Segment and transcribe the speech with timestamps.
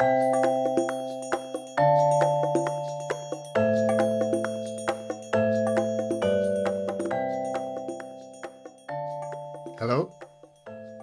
[0.00, 0.08] Helo?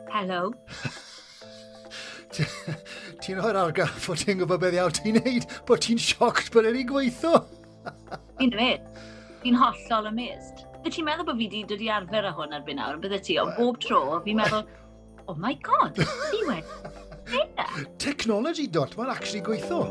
[0.10, 0.50] Hello.
[3.22, 6.82] ti'n rhoi'r argaff bod ti'n gwybod beth iawn ti'n neud, bod ti'n sioct bod yn
[6.82, 7.44] ei gweithio?
[8.42, 8.82] Fi'n dweud.
[9.44, 10.66] Fi'n hollol amazed.
[10.82, 13.38] Fy ti'n meddwl bod fi wedi dod i arfer â hwn erbyn nawr, bydde ti,
[13.44, 14.66] ond bob tro, fi'n meddwl,
[15.30, 16.02] oh my god,
[16.32, 16.87] fi wedi
[18.08, 19.82] technology dot, mae'n actually gweithio.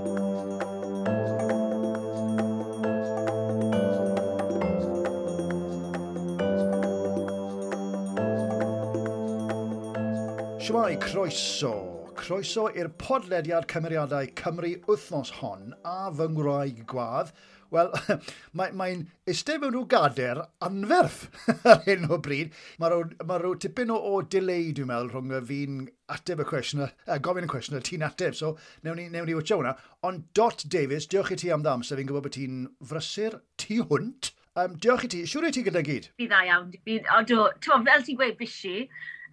[10.64, 11.74] Siwmai, croeso.
[12.16, 17.34] Croeso i'r podlediad cymeriadau Cymru wythnos hon a fy ngwraig gwadd
[17.74, 17.90] Wel,
[18.58, 21.26] mae'n mae eistedd mewn nhw gader anferth
[21.72, 22.54] ar hyn o bryd.
[22.82, 25.80] Mae rhyw ma tipyn o, o delay, dwi'n meddwl, rhwng y fi'n
[26.14, 28.54] ateb y cwestiwn, uh, gofyn y cwestiwn, ti'n ateb, so
[28.86, 29.74] newn ni, newn ni wytio hwnna.
[30.06, 33.82] Ond Dot Davies, diolch i ti am ddam, sef fi'n gwybod bod ti'n frysur tu
[33.90, 34.32] hwnt.
[34.56, 36.08] Um, diolch i ti, siwr i ti gyda gyd?
[36.16, 38.86] Fi dda iawn, Fi, o do, ti'n fel ti'n gweud bisi,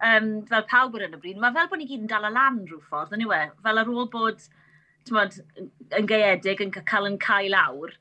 [0.04, 2.32] um, fel pawb ar yn y bryd, mae fel bod ni gyd yn dal y
[2.34, 4.44] lan rhyw ffordd, yn yw e, fel ar ôl bod,
[5.08, 5.38] ti'n
[6.00, 7.94] yn gaeedig, yn cael yn cael lawr,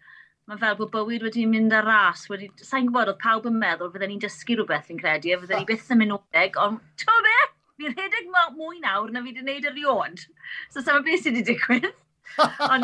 [0.49, 3.91] mae fel bod bywyd wedi mynd ar ras, wedi, sa'n gwybod, oedd pawb yn meddwl
[3.93, 7.27] fydden ni'n dysgu rhywbeth yn credu, a fydden ni byth yn mynd oleg, ond ti'n
[7.27, 7.35] be?
[7.81, 8.27] Fi'n rhedeg
[8.57, 10.25] mwy nawr na fi wedi wneud erioed.
[10.73, 11.93] So sa'n beth sydd wedi digwydd.
[12.39, 12.75] o,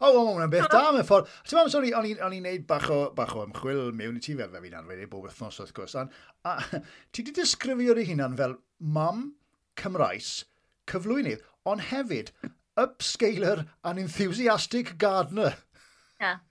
[0.00, 1.30] o, well, hwnna'n beth da, mewn ffordd.
[1.46, 4.52] Ti'n meddwl, sori, o'n i'n neud bach o, bach o ymchwil mewn i ti fel
[4.52, 5.96] fe fi'n arfer i bob wythnos, wrth gwrs.
[6.00, 6.06] A,
[6.48, 6.56] a
[7.12, 9.28] ti wedi disgrifio'r ei hunan fel mam
[9.80, 10.30] Cymraes
[10.90, 12.32] cyflwynydd, ond hefyd
[12.80, 15.56] upscaler and enthusiastic gardener.
[16.20, 16.42] Yeah.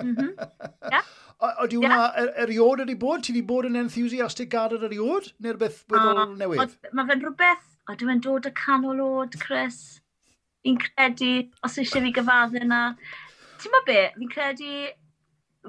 [0.00, 0.30] Mm -hmm.
[0.94, 1.10] yeah.
[1.42, 2.22] Oeddi hwnna yeah.
[2.22, 3.24] E- eriod wedi bod?
[3.24, 5.32] Ti wedi bod yn enthusiastic gad yr eriod?
[5.42, 6.78] Neu'r beth weddol newydd?
[6.92, 9.82] Mae fe'n rhywbeth, o dwi'n dod y canol oed, Chris.
[10.62, 11.32] Fi'n credu,
[11.66, 12.82] os eisiau fi gyfaddu yna.
[13.62, 14.76] Ti'n ma be, fi'n credu,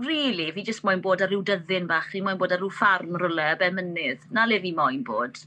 [0.07, 3.17] really, fi jyst moyn bod ar ryw dyddyn bach, fi moyn bod ar ryw ffarm
[3.21, 4.29] rwle, be mynydd.
[4.31, 5.41] Na le fi moyn bod.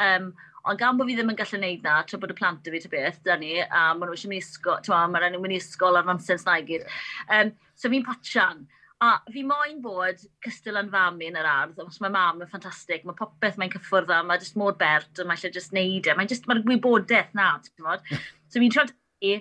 [0.00, 0.32] Um,
[0.68, 2.82] Ond gan bod fi ddim yn gallu gwneud na, tra bod y plant y fi
[2.82, 5.46] ty beth, da ni, a maen nhw eisiau mynd i ysgol, ti'n ma, maen nhw'n
[5.46, 6.84] mynd i ysgol ar amser na i gyd.
[7.32, 8.66] Um, so fi'n potsian,
[9.00, 13.06] A fi moyn bod cystal yn fam yn yr ardd, os mae mam yn ffantastig,
[13.08, 16.16] mae popeth mae'n cyffwrdd a mae jyst mor bert, a mae eisiau jyst neud e,
[16.18, 18.10] mae'n jyst, mae'r gwybodaeth na, ti'n fod.
[18.52, 18.92] So fi'n trod
[19.24, 19.38] i,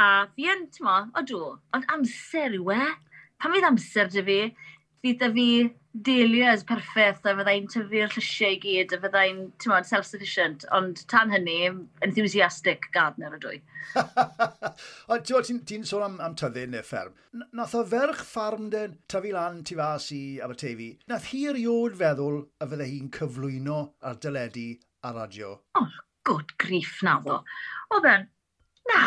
[0.00, 1.42] a fi yn, ti'n fod, o dw,
[1.76, 2.86] ond amser yw e,
[3.36, 4.38] pan fydd amser dy fi,
[5.06, 5.48] fydd da fi
[6.06, 10.66] dahlias perffaith a fyddai'n tyfu'r llysiau i gyd a fyddai'n, ti'n modd, self-sufficient.
[10.76, 11.70] Ond tan hynny,
[12.04, 13.60] enthusiastic gardener y dwy.
[15.14, 17.14] Ond ti'n ti sôn am, am tyfu neu fferm.
[17.56, 20.90] Nath o ferch ffarm den tyfu lan tu fas i Abertefi.
[21.12, 24.68] Nath hi eriod feddwl a fyddai hi'n cyflwyno ar dyledu
[25.06, 25.54] a radio.
[25.78, 25.88] Oh,
[26.28, 27.40] good grief na fo.
[27.94, 28.28] Oedd e'n,
[28.90, 29.02] na,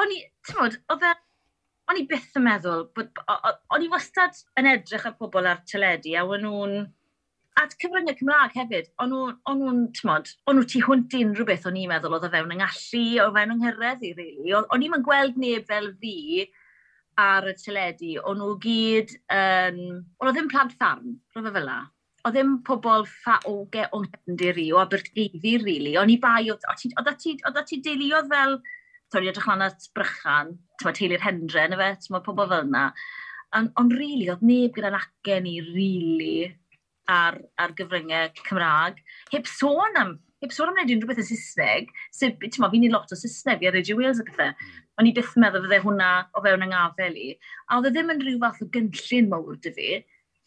[0.00, 1.25] o'n i, ti'n modd, oedd e'n
[1.90, 3.24] o'n i byth yn meddwl bod...
[3.74, 6.78] O'n i wastad yn edrych ar pobl ar teledu a o'n nhw'n...
[7.56, 11.78] At cyfryngau Cymraeg hefyd, o'n nhw'n, tmod, o'n nhw tu hwnt i unrhyw beth o'n
[11.80, 14.52] i'n meddwl oedd o fewn yng ngallu, o fewn yng nghyrraedd i, really.
[14.58, 16.16] O'n i'n gweld neb fel fi
[17.16, 19.16] ar y teledu, o'n nhw gyd.
[19.32, 19.80] Um,
[20.20, 21.78] o'n ddim plant ffarm, roedd fel la.
[22.26, 25.96] O ddim pobl ffa o ge o'n nghefndir i, o Aberteifi, really.
[25.96, 26.66] O'n i bai, oedd
[27.70, 28.58] ti deuluodd fel
[29.12, 32.86] so ni'n edrych lan at brychan, tyma teulu'r hendre, na fe, tyma pobl fel yna.
[33.56, 36.54] Ond on, rili, really, oedd neb gyda'n acen ni, rili really,
[37.08, 38.98] ar, ar gyfryngau Cymraeg.
[39.32, 42.84] Heb sôn am, heb sôn am wneud unrhyw beth yn Saesneg, sef, ti'n ma, fi'n
[42.84, 44.66] ni lot o Saesneg, fi ar Radio Wales a pethau.
[44.98, 47.30] O'n i byth meddwl fydde hwnna o fewn yng ngafel i.
[47.68, 49.88] A oedd e ddim yn rhyw fath o gynllun mawr dy fi,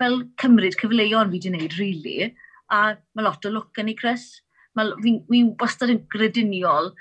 [0.02, 2.16] fel cymryd cyfleoedd fi wedi gwneud, rili.
[2.20, 2.32] Really.
[2.70, 4.26] A mae lot o lwc yn ei, Chris.
[4.78, 6.92] Fi'n fi wastad yn grediniol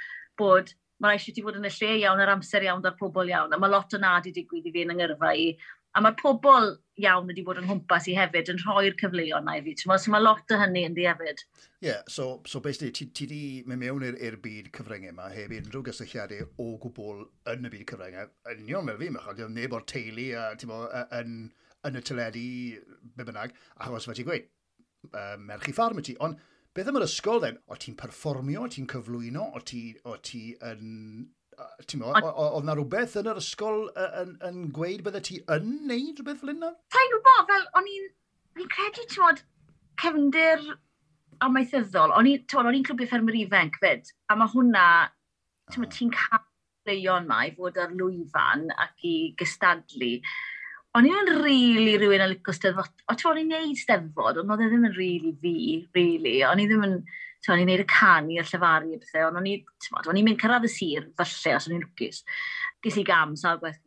[0.40, 0.72] bod
[1.02, 3.58] mae eisiau ti fod yn y lle iawn ar amser iawn da'r pobl iawn, a
[3.60, 5.50] mae lot o nad i digwydd i fi yn yngyrfa i,
[5.94, 6.68] a mae'r pobl
[7.02, 9.74] iawn wedi bod yn hwmpas i hefyd yn rhoi'r cyfleoedd na i fi.
[9.78, 11.44] So mae lot o hynny yn di hefyd.
[11.78, 15.54] Ie, yeah, so, so basically, ti, ti di mynd mewn i'r byd cyfryngau yma heb
[15.58, 17.24] unrhyw gysylltiadau o gwbl
[17.54, 18.30] yn y byd cyfryngau.
[18.52, 20.82] Yn union fel fi, mae'n chod, neb o'r teulu a, bo,
[21.20, 21.34] yn,
[21.88, 22.46] yn y teledu,
[23.14, 23.56] be bynnag,
[23.86, 24.48] achos fe ti'n gweud,
[25.12, 26.18] uh, merch i ffarm y ti.
[26.26, 26.42] Ond
[26.78, 27.56] Beth am yr ysgol, then?
[27.66, 31.24] O ti'n perfformio, o ti'n cyflwyno, o ti, o ti yn...
[31.90, 36.20] Ti'n meddwl, oedd na rhywbeth yn yr ysgol yn, yn gweud bydde ti yn neud
[36.20, 36.68] rhywbeth fel yna?
[36.94, 38.06] Ta'n gwybod, fel o'n i'n...
[38.54, 39.42] Fi'n credu, ti'n modd,
[40.04, 40.62] cefndir
[41.48, 44.38] amaethyddol, o'n i'n clwbio ffermwyr ifanc fyd, a ah.
[44.38, 44.86] mae hwnna,
[45.74, 46.14] ti'n ah.
[46.14, 46.46] cael
[46.92, 50.14] leion ma i fod ar lwyfan ac i gystadlu
[50.98, 52.92] o'n i'n rili really rhywun yn licio steddfod.
[53.06, 55.56] O, ti'n o'n i'n neud steddfod, ond oedd e ddim yn rili really fi.
[55.96, 56.36] Really.
[56.48, 56.96] O'n i ddim yn,
[57.44, 59.28] ti'n o'n i'n neud y canu, y llefaru, a bethau.
[59.30, 62.24] Ond o'n i'n mynd cyrraedd y sir, falle, os o'n i'n lwcus.
[62.84, 63.80] Ges i gam, sawl gwaith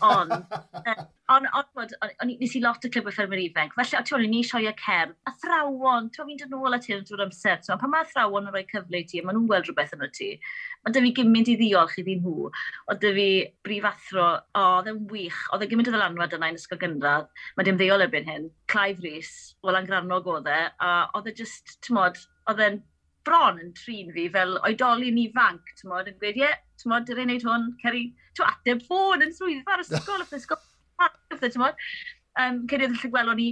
[0.00, 0.32] Ond,
[1.28, 1.88] on, on, on,
[2.22, 3.74] on, nes i lot o clyb o ffermwyr ifanc.
[3.76, 5.14] Felly, o ti'n ni sioia cerdd.
[5.28, 7.58] a thrawon, ti'n fi'n dod yn ôl at hyn drwy'r amser.
[7.66, 10.10] So, pan mae thrawon yn rhoi cyfle i ti, maen nhw'n gweld rhywbeth yn o
[10.18, 10.30] ti.
[10.82, 12.48] mae dy fi gymaint i ddiolch i ddyn nhw.
[12.90, 13.26] Ond dy fi
[13.66, 15.42] brif athro, o, oedd dde'n wych.
[15.54, 17.28] Oedd e gymaint o ddylanwad yna yn ysgol gynradd.
[17.56, 18.48] Mae dim ddeol erbyn hyn.
[18.72, 20.62] Clive Rhys, wel yn oedd e.
[20.82, 22.18] A oedd e just, ti'n modd,
[22.50, 22.82] oedd e'n
[23.26, 27.08] bron yn trin fi fel oedolyn ifanc, ti'n modd, yn gweud, ie, yeah, ti'n modd,
[27.08, 30.64] dyrai'n neud hwn, ceri, ti'n ateb ffôn yn swyddfa ar ysgol, yn ysgol,
[31.42, 31.84] ti'n modd.
[32.40, 33.48] Um, ceri oedd yn llygwel, o'n i,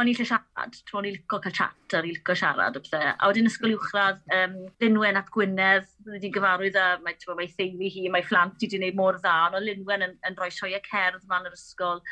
[0.00, 2.78] o'n i lle siarad, ti'n modd, o'n i lico cael chat, o'n i lico siarad,
[2.78, 3.10] o bethau.
[3.14, 7.52] A wedyn ysgol uwchradd, um, Linwen ap Gwynedd, wedi'n gyfarwydd a mae, ti'n modd, mae
[7.58, 10.50] theulu hi, mae phlant i wedi gwneud mor dda, ond o Linwen yn, yn rhoi
[10.54, 12.02] sioia cerdd man yr ysgol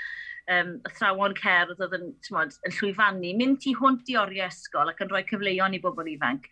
[0.50, 4.90] um, y thrawon cerdd oedd yn, mod, yn llwyfannu, mynd i hwnt i oriau ysgol
[4.93, 6.49] ac yn rhoi cyfleon i bobl ifanc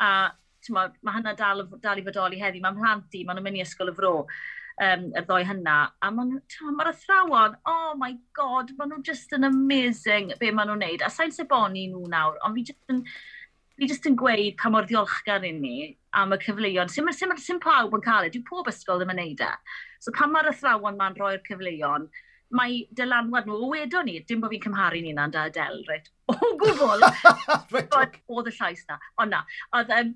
[0.00, 0.12] a
[0.70, 3.90] mae hynna dal, dal i fodoli heddi, mae'n mhlant i, maen nhw'n mynd i ysgol
[3.90, 4.12] y fro,
[4.86, 6.36] um, y ddoi hynna, a maen
[6.76, 11.10] ma athrawon, oh my god, maen nhw just yn amazing be maen nhw'n neud, a
[11.10, 13.02] sa'n seboni nhw nawr, ond fi just yn,
[13.78, 15.76] fi just yn gweud pa mor ddiolchgar i ni
[16.18, 16.92] am y cyfleoedd.
[16.92, 19.50] Sym, sym, sym pawb yn cael e, dwi'n pob ysgol ddim yn neud e.
[20.02, 22.10] So pan mae'r athrawon ma'n rhoi'r cyfleoedd,
[22.56, 26.10] mae dylanwad nhw, o wedon ni, dim bod fi'n cymharu'n unan da Adele, reit?
[26.32, 27.06] O gwbl!
[28.32, 28.98] Oedd y llais na.
[29.20, 29.42] Ond na,
[29.76, 30.12] oedd um,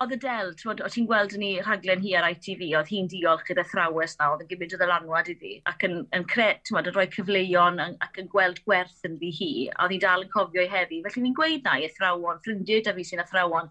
[0.00, 3.64] oedd Adele, twod, o ti'n gweld ni rhaglen hi ar ITV, oedd hi'n diolch gyda
[3.68, 7.06] thrawes na, oedd yn gymryd o ddylanwad iddi, ac yn, yn cret, ti'n yn rhoi
[7.16, 10.70] cyfleuon ac yn gweld gwerth yn ddi hi, a oedd hi'n dal yn cofio i
[10.72, 11.02] heddi.
[11.04, 13.68] Felly ni'n gweud na i athrawon, ffrindiau da fi sy'n athrawon,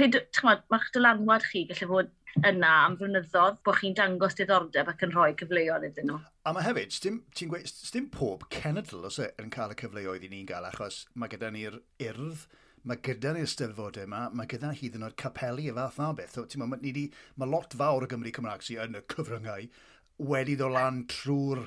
[0.00, 0.08] pe,
[0.38, 5.12] twod, mae'ch dylanwad chi gallu fod yna am flynyddoedd bod chi'n dangos diddordeb ac yn
[5.12, 6.18] rhoi cyfleoedd iddyn nhw.
[6.48, 10.32] A mae hefyd, ti'n gweud, dim pob cenedl os e yn cael y cyfleoedd i
[10.32, 12.46] ni'n gael, achos mae gyda ni'r urdd,
[12.88, 16.38] mae gyda ni'r steddfodau yma, mae gyda hyd yn oed capelu y fath na beth.
[16.40, 17.04] Mae ti'n ma,
[17.44, 19.68] mae lot fawr o Gymru Cymraeg sydd yn y cyfryngau
[20.32, 21.62] wedi ddod lan trwy'r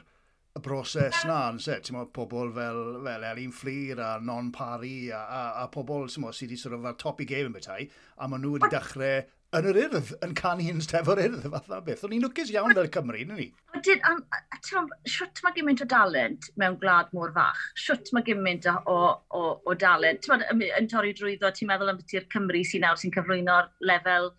[0.56, 5.10] y broses na, yn se, ti'n meddwl, pobl fel, fel Elin Fflir a Non Pari
[5.12, 8.30] a, a, a pobl sydd wedi sort of ar top i game yn bethau, a
[8.32, 9.26] maen nhw wedi dechrau
[9.60, 12.04] yn yr urdd, yn canu yn stefo'r urdd, fatha beth.
[12.08, 13.48] O'n i'n lwcus iawn fel Cymru, yn ni.
[13.76, 17.62] Wedyn, um, siwt mae gymaint o dalent mewn gwlad mor fach.
[17.80, 18.98] Siwt mae gymaint o,
[19.40, 20.26] o, o dalent.
[20.26, 24.32] Ti'n yn, torri drwyddo, ti'n meddwl am beti'r Cymru sy'n nawr sy'n cyflwyno'r lefel,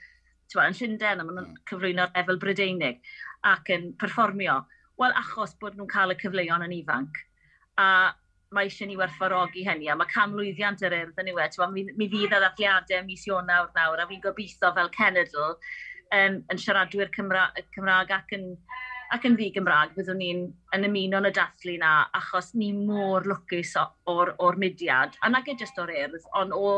[0.52, 1.64] ti'n yn Llundain, a maen nhw'n hmm.
[1.70, 3.00] cyflwyno'r lefel Brydeinig
[3.52, 4.60] ac yn perfformio.
[5.00, 7.24] Wel, achos bod nhw'n cael y cyfleon yn ifanc.
[7.80, 7.88] A
[8.54, 11.48] mae eisiau ni werthfarogi hynny, a mae camlwyddiant yr urdd yn yw e.
[11.72, 16.62] Mi, mi fydd y ddatliadau mis Ionawr nawr, a fi'n gobeithio fel cenedl um, yn
[16.62, 18.52] siaradwyr Cymra Cymraeg ac yn,
[19.14, 20.46] ac yn ddi Gymraeg, byddwn ni'n
[20.76, 25.50] yn ymuno yn y dathlu na, achos ni mor lwcus o'r, or mudiad, a nag
[25.50, 26.76] e jyst o'r urdd, ond o,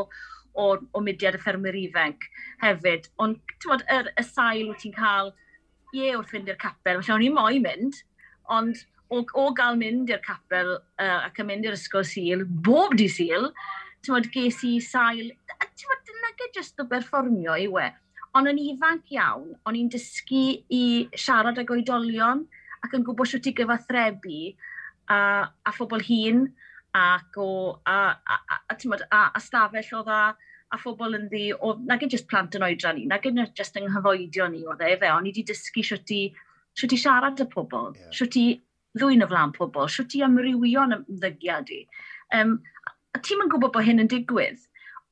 [0.57, 2.25] o, o mudiad y ffermwyr ifanc
[2.63, 3.11] hefyd.
[3.21, 5.33] Ond, ti'n bod, y y sail wyt ti'n cael,
[5.93, 8.01] ie, wrth fynd i'r capel, felly o'n i moyn mynd,
[8.57, 12.95] ond o, o gael mynd i'r capel uh, ac yn mynd i'r ysgol sil, bob
[12.99, 13.49] di sil,
[14.03, 17.89] ti'n modd, ges i sail, ti'n modd, nage jyst o berfformio i we.
[18.37, 20.83] Ond yn ifanc iawn, o'n i'n dysgu i
[21.17, 22.45] siarad ag oedolion
[22.85, 24.41] ac yn gwybod sio i gyfathrebu
[25.09, 25.17] a,
[25.49, 26.45] a phobl hun
[26.95, 27.49] ac o,
[27.85, 28.37] a, a,
[28.69, 30.21] a, mod, a, a stafell o dda,
[30.69, 33.77] a phobl yn ddi, o, nag yn just plant yn oedran ni, nag yn just
[33.77, 36.21] yng nghyfoedio ni o dde, fe, o'n i wedi dysgu sio i,
[36.77, 38.13] sio i siarad y pobl, yeah.
[38.13, 38.45] sio i
[38.97, 41.83] ddwy'n o flaen pobl, sio ti amrywio'n ymddygiad i.
[42.37, 42.57] Um,
[43.15, 44.61] a ti'n yn gwybod bod hyn yn digwydd,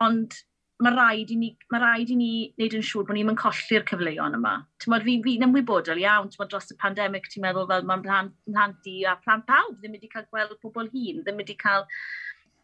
[0.03, 0.37] ond
[0.85, 3.85] mae rhaid i ni, mae rhaid i ni wneud yn siŵr bod ni'n mynd colli'r
[3.89, 4.53] cyfleoedd yma.
[4.77, 7.87] Ti'n modd, fi'n fi, fi ymwybodol iawn, ti'n modd, dros y pandemig, ti'n meddwl fel
[7.89, 11.57] mae'n plant, plant di a plant pawb ddim wedi cael gweld pobl hun, ddim wedi
[11.57, 11.87] cael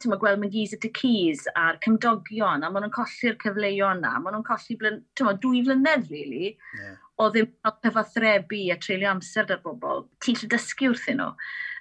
[0.03, 4.13] ti'n ma, gweld Mengis at y Cys a'r cymdogion, a maen nhw'n colli'r cyfleoedd yna,
[4.21, 6.53] maen nhw'n colli blyn, ma, dwy flynedd, really.
[6.77, 11.31] Yeah o ddim cael cyfathrebu a treulio amser dar bobl, ti'n lle dysgu wrthyn nhw.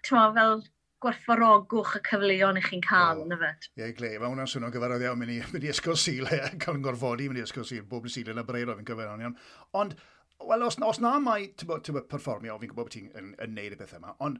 [0.06, 0.62] Ti'n ma, fel
[1.02, 3.68] gwerthfarogwch y cyfleoedd i chi'n cael, yn y fet.
[3.80, 6.28] Ie, gle, mae hwnna'n swnio'n gyfarwydd iawn, mynd i, mynd i ysgol sil,
[6.62, 9.24] cael yn gorfodi, mynd i ysgol sil, bob syl yn y breir o fi'n cyfarwydd
[9.26, 9.38] iawn.
[9.80, 9.96] Ond,
[10.46, 13.74] wel, os, os na mae, ti'n bod, perfformio, fi'n gwybod bod ti'n yn, yn neud
[13.74, 14.38] y pethau yma, ond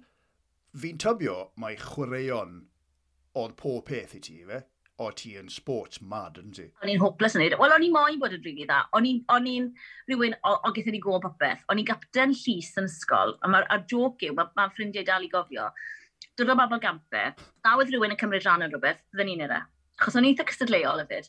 [0.82, 2.61] fi'n tybio mae chwaraeon
[3.42, 4.62] oedd pob peth i ti, fe?
[5.02, 6.66] o ti yn sports mad, yn ti?
[6.82, 7.56] O'n i'n hopeless yn neud.
[7.56, 7.61] E.
[7.61, 8.82] Wel, o'n i'n moyn bod yn rili dda.
[8.97, 9.66] O'n i'n
[10.09, 11.64] rhywun, o, o gyda ni gwybod popeth.
[11.73, 15.30] O'n i'n gapten llys yn ysgol, a mae'r joc yw, mae ma ffrindiau dal i
[15.32, 15.68] gofio.
[16.38, 17.25] Dod o bobl gampe,
[17.64, 19.61] na oedd rhywun yn cymryd rhan yn rhywbeth, fydden ni'n era.
[19.66, 20.00] E.
[20.02, 21.28] Chos o'n i'n eitha cystadleuol hefyd.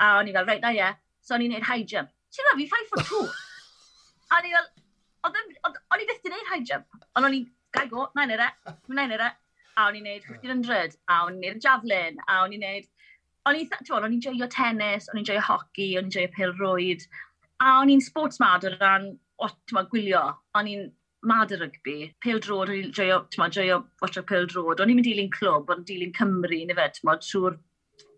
[0.00, 0.92] A o'n i'n fel, reit, na ie.
[1.24, 2.12] So o'n i'n neud high jump.
[2.34, 3.22] Ti'n rhaid fi 5 foot 2?
[4.30, 4.70] a o'n i'n fel,
[5.92, 7.02] o'n i byth di neud high jump.
[7.16, 8.52] Ond o'n i'n gai go, na'n era,
[8.88, 9.32] na'n era.
[9.76, 12.86] A o'n i'n neud 1500, a o'n i'n neud y javelin, a o'n i'n neud
[13.46, 17.06] o'n i'n, o'n i'n joio tennis, o'n i'n joio hoci, o'n i'n joio pil rwyd.
[17.62, 20.22] a o'n i'n sports mad o ran, o, ma, gwylio,
[20.58, 20.90] o'n i'n
[21.26, 24.80] mad y rygbi, Pil drod, o'n i'n joio, ma, joio watcha pil drod.
[24.80, 27.56] o'n i'n mynd dilyn clwb, o'n i'n dilyn Cymru, neu fe, ma, trwy'r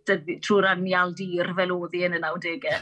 [0.08, 2.78] trwy'r anial dir fel oedd hi yn y 90au.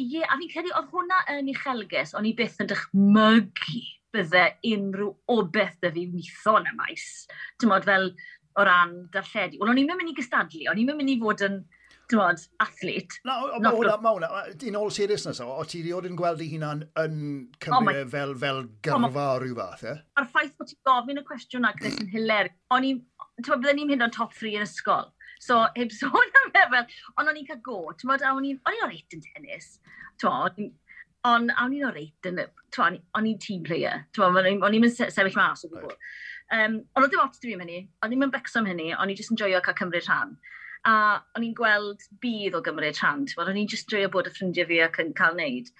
[0.00, 3.82] Ie, yeah, a fi'n credu oedd hwnna yn ei chelges, o'n i byth yn dychmygu
[4.12, 7.08] bydde unrhyw obeth dy fi witho yn y maes.
[7.60, 8.10] Dim modd fel
[8.56, 9.60] o ran darlledu.
[9.60, 11.62] Wel, o'n i'n mynd i gystadlu, o'n i'n mynd i fod yn,
[12.12, 13.20] dywod, athlete.
[13.26, 16.84] Na, mae hwnna, mae hwnna, in all seriousness, o ti rioed yn gweld i hunan
[17.00, 17.16] yn
[17.62, 19.96] Cymru oh e fel, fel oh gyrfa o rhyw fath, e?
[20.20, 22.52] A'r ffaith bod ti'n gofyn y cwestiwn na, Chris, yn hiler.
[22.74, 23.00] O'n i'n,
[23.40, 25.10] ti'n byddwn ni'n mynd o'n top 3 yn ysgol.
[25.42, 28.60] So, heb sôn am e fel, ond o'n i'n cael go, ti'n bod, o'n i'n,
[28.68, 29.72] o'n i'n yn tennis.
[30.22, 30.60] Tywod,
[31.28, 32.42] ond o'n i'n oreit yn,
[32.74, 34.04] tywod, o'n i'n team player.
[34.14, 35.96] Tywod, o'n i'n sefyll mas o gwbl.
[36.52, 39.16] Um, ond oedd dim ots dim hynny, ond ddim yn becso am hynny, o'n i
[39.16, 40.34] jyst yn joio cael cymryd rhan.
[40.88, 40.94] A
[41.38, 44.82] o'n i'n gweld bydd o gymryd rhan, o'n i'n jyst joio bod y ffrindiau fi
[44.84, 45.70] ac yn cael wneud.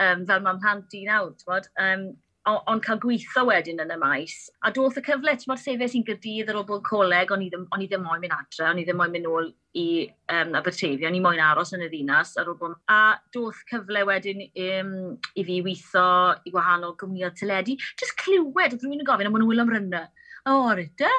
[0.00, 1.68] Um, fel mae'n plant i nawr, ti'n bod?
[1.78, 2.06] Um,
[2.44, 4.34] ond cael gweithio wedyn yn y maes.
[4.66, 7.48] A doth y cyfle, ti'n bod sefyll sy'n gydydd ar ôl bod coleg, o'n i
[7.52, 9.86] ddim, on i ddim moyn mynd adre, o'n i ddim moyn mynd nôl i
[10.34, 12.76] um, Aberteifi, o'n i moyn aros yn y ddinas ar ôl bod...
[12.92, 14.94] A doth cyfle wedyn um,
[15.34, 16.08] i fi weithio
[16.44, 17.78] i gwahanol gwmnioedd teledu.
[18.00, 20.10] Jyst clywed, oedd rhywun yn gofyn am William Rynner.
[20.44, 21.12] O, oh, rydde?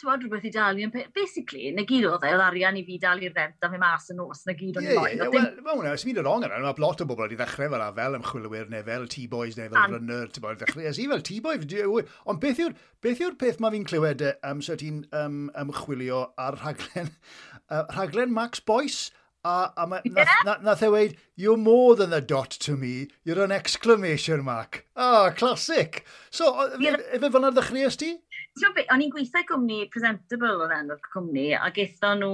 [0.00, 0.88] ti'n rhywbeth i dalu.
[1.14, 4.20] Basically, na gyd oedd e, oedd arian i fi dalu'r rent a fe mas yn
[4.20, 5.22] nos, na gyd o'n i'n moyn.
[5.60, 8.72] Mae hwnna, ysbyn yn ong yna, mae lot o bobl wedi ddechrau fel fel ymchwilwyr
[8.72, 12.04] neu fel T-boys neu fel runner, ti'n bod, ddechrau ys i fel T-boy.
[12.26, 16.58] Ond beth yw'r beth, yw peth mae fi'n clywed um, so ti'n um, ymchwilio ar
[16.64, 17.14] rhaglen,
[17.72, 19.10] uh, rhaglen Max Boyce?
[19.42, 20.28] A, a ma, yeah.
[20.44, 24.84] nath, nath e weid, you're more than a dot to me, you're an exclamation mark.
[24.94, 26.04] Ah, oh, classic.
[26.28, 26.98] So, yeah.
[27.16, 28.10] efe fyna ddechreuais ti?
[28.58, 32.30] Ti'n o'n i'n gweithio gwmni presentable oedd enw'r cwmni, a eitho nhw,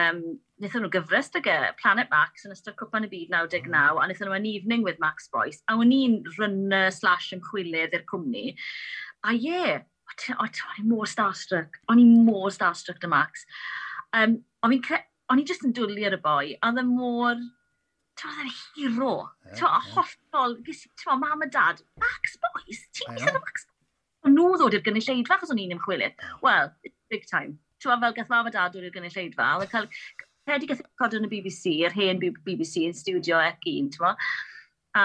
[0.00, 0.18] um,
[0.58, 4.34] wnaethon nhw gyfres dyge, Planet Max yn ystod Cwpan y Byd 99, a wnaethon nhw
[4.40, 8.56] an evening with Max Boyce, a o'n i'n runner slash yn chwilydd i'r cwmni.
[9.22, 10.50] A ie, yeah, o'n
[10.82, 13.46] i'n mor starstruck, o'n i'n mor starstruck dy Max.
[14.10, 17.38] Um, o'n i'n just yn dwlu ar y boi, a oedd e mor
[18.18, 19.16] ti'n meddwl, hero.
[19.46, 23.69] Yeah, ti'n meddwl, hollol, ti'n meddwl, mam a dad, Max Boys, ti'n meddwl Max
[24.28, 26.24] nhw ddod i'r gynulleidfa, achos o'n i'n ymchwilydd.
[26.44, 26.72] Wel,
[27.12, 27.58] big time.
[27.80, 29.88] Twa fel gath mam a dad dod i'r gynulleidfa, a cael
[30.48, 34.16] pedi gath cod yn y BBC, yr hen BBC yn studio ec un, ti'n
[34.98, 35.04] A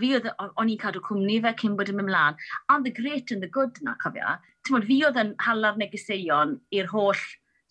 [0.00, 2.38] fi oedd, o'n i'n cadw cwmni fe cyn bod yn mynd mlaen.
[2.72, 4.38] And the great and the good na, cofio.
[4.64, 7.20] Ti'n bod, fi oedd yn halaf negeseuon i'r holl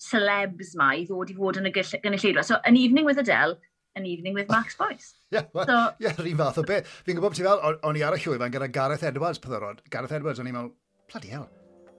[0.02, 2.46] celebs ma i ddod i fod yn y gynulleidfa.
[2.46, 3.58] So, an evening with Adele,
[3.96, 5.14] an evening with Max Boyce.
[5.32, 6.88] yeah, well, so, yeah, rhi fath o beth.
[7.06, 9.84] Fi'n gwybod ti fel, o'n i ar y llwyfan gyda Gareth Edwards, pethorod.
[9.94, 10.74] Gareth Edwards, o'n i'n meddwl,
[11.12, 11.48] bloody hell,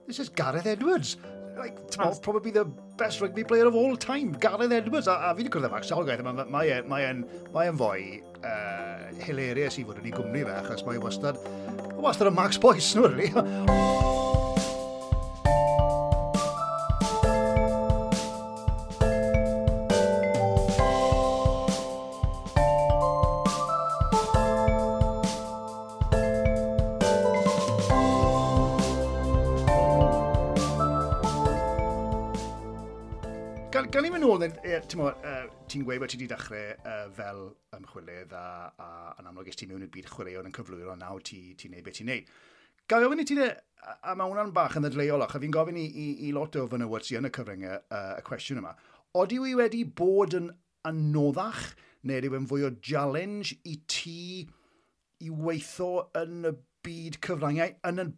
[0.07, 1.17] this is Gareth Edwards.
[1.57, 2.17] Like, oh.
[2.23, 2.65] probably the
[2.97, 5.07] best rugby player of all time, Gareth Edwards.
[5.07, 8.09] A, a fi wedi cwrdd efo, Max Salgaeth, mae'n mae, e, mae, mae, mae fwy
[8.41, 11.39] uh, hilarious i fod yn ei gwmni fe, achos mae wastad,
[12.01, 14.22] wastad y Max Boyce, nhw, really.
[33.93, 34.41] gan i mynd nôl,
[35.69, 37.41] ti'n gweud bod ti wedi dechrau uh, fel
[37.77, 38.47] ymchwilydd a,
[38.81, 38.87] a,
[39.21, 41.85] yn amlwg eich ti mewn i'r byd chwaraeon yn cyflwyr o nawr ti'n ti neud
[41.85, 42.31] beth ti'n neud.
[42.89, 43.51] Gael ofyn i ti de,
[43.93, 46.65] a mae hwnna'n bach yn ddadleol, ac a fi'n gofyn i, i, i lot o
[46.73, 48.73] fynywod sy'n yn y cyfryngau uh, y cwestiwn yma,
[49.21, 50.49] oeddi wy wedi bod yn
[50.89, 51.69] anoddach,
[52.01, 54.19] neu ydy yn fwy o challenge i ti
[55.21, 56.57] i weithio yn y
[56.89, 58.15] byd cyfryngau, yn yn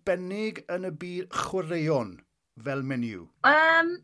[0.79, 2.22] yn y byd chwaraeon
[2.63, 3.27] fel menyw?
[3.44, 3.98] Um,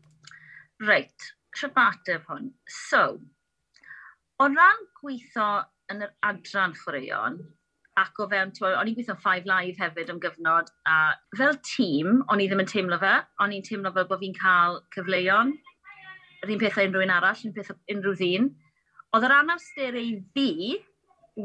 [0.84, 2.52] Reit, crybatef hwn.
[2.88, 3.18] So,
[4.40, 5.48] o ran gweithio
[5.92, 7.40] yn yr adran chwaraeon,
[8.00, 12.40] ac o fewn, o'n i'n gweithio Five Live hefyd am gyfnod, a fel tîm, o'n
[12.40, 13.12] i ddim yn teimlo fe,
[13.44, 15.52] o'n i'n teimlo fel bod fi'n cael cyfleuon,
[16.42, 18.48] yr un pethau unrhyw un arall, un pethau unrhyw ddyn.
[19.12, 20.48] Oedd yr anawster ei fi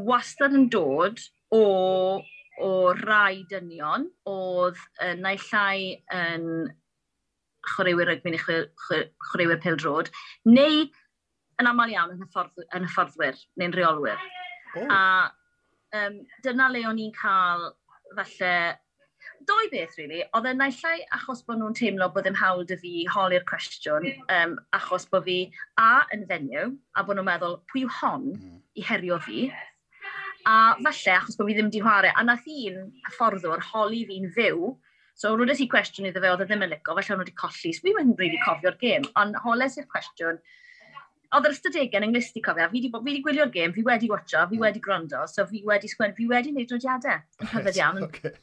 [0.07, 1.19] wastad yn dod
[1.53, 1.61] o,
[2.63, 2.71] o
[3.03, 5.79] rai dynion, oedd uh, naill ai
[6.15, 6.47] yn
[7.73, 10.11] chwaraewyr rygbi neu chwaraewyr peldrod,
[10.47, 10.85] neu
[11.61, 14.25] yn aml iawn yn hyfforddwyr, yn hyfforddwyr neu'n reolwyr.
[14.77, 14.89] Oh.
[14.93, 15.01] A
[15.97, 17.71] um, dyna le o'n i'n cael
[18.17, 18.51] falle
[19.47, 20.23] doi beth, really.
[20.35, 24.57] Oedd e naillai achos bod nhw'n teimlo bod ddim hawl dy fi holi'r cwestiwn, um,
[24.77, 25.39] achos bod fi
[25.81, 28.29] a yn fenyw, a bod nhw'n meddwl pwy yw hon
[28.77, 29.47] i herio fi,
[30.47, 34.73] a falle achos bod fi ddim wedi chwarae, a nath un hyfforddwr holi fi'n fyw,
[35.17, 37.25] So o'n nhw wedi cwestiwn iddo fe oedd e ddim yn lico, felly o'n nhw
[37.25, 37.71] wedi colli.
[37.73, 40.37] So fi wedi'n really cofio'r gêm, ond holes i'r cwestiwn,
[41.33, 44.61] oedd yr ystadegau yn englisti cofio, fi wedi fi gwylio'r gêm, fi wedi watcho, fi
[44.61, 47.25] wedi gwrando, so fi wedi sgwen, fi wedi gwneud nodiadau.
[47.41, 48.05] Yn hyfyd iawn.
[48.05, 48.35] okay.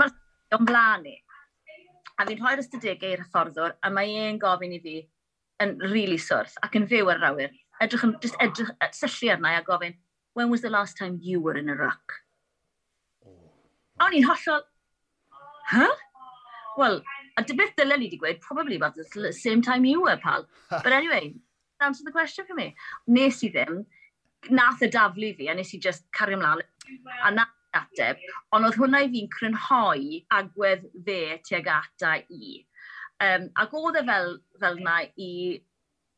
[0.00, 1.14] Mae'r o'n blaen ni.
[2.16, 4.98] A fi'n rhoi'r ystadegau i'r hyfforddwr, a mae e'n gofyn i fi
[5.62, 7.56] yn rili really swrth ac yn fyw ar yr awyr.
[7.84, 9.98] Edrych yn, just edrych, syllu arna a gofyn,
[10.32, 12.22] when was the last time you were in a Iraq?
[13.26, 13.36] Oh.
[14.00, 14.64] A o'n i'n hollol,
[15.66, 15.88] ha?
[16.76, 17.02] Well,
[17.36, 20.46] a dy beth dylen ni wedi gweud, probably about the same time you were, pal.
[20.70, 21.34] But anyway,
[21.80, 22.74] answer the question for me.
[23.06, 23.84] Nes i ddim,
[24.50, 26.62] nath y daflu fi, a nes i just cario ymlaen.
[27.24, 28.22] A na ateb,
[28.54, 32.56] ond oedd hwnna i fi'n crynhoi agwedd fe tuag ata i.
[33.24, 35.30] Um, ac oedd e fel, fel na i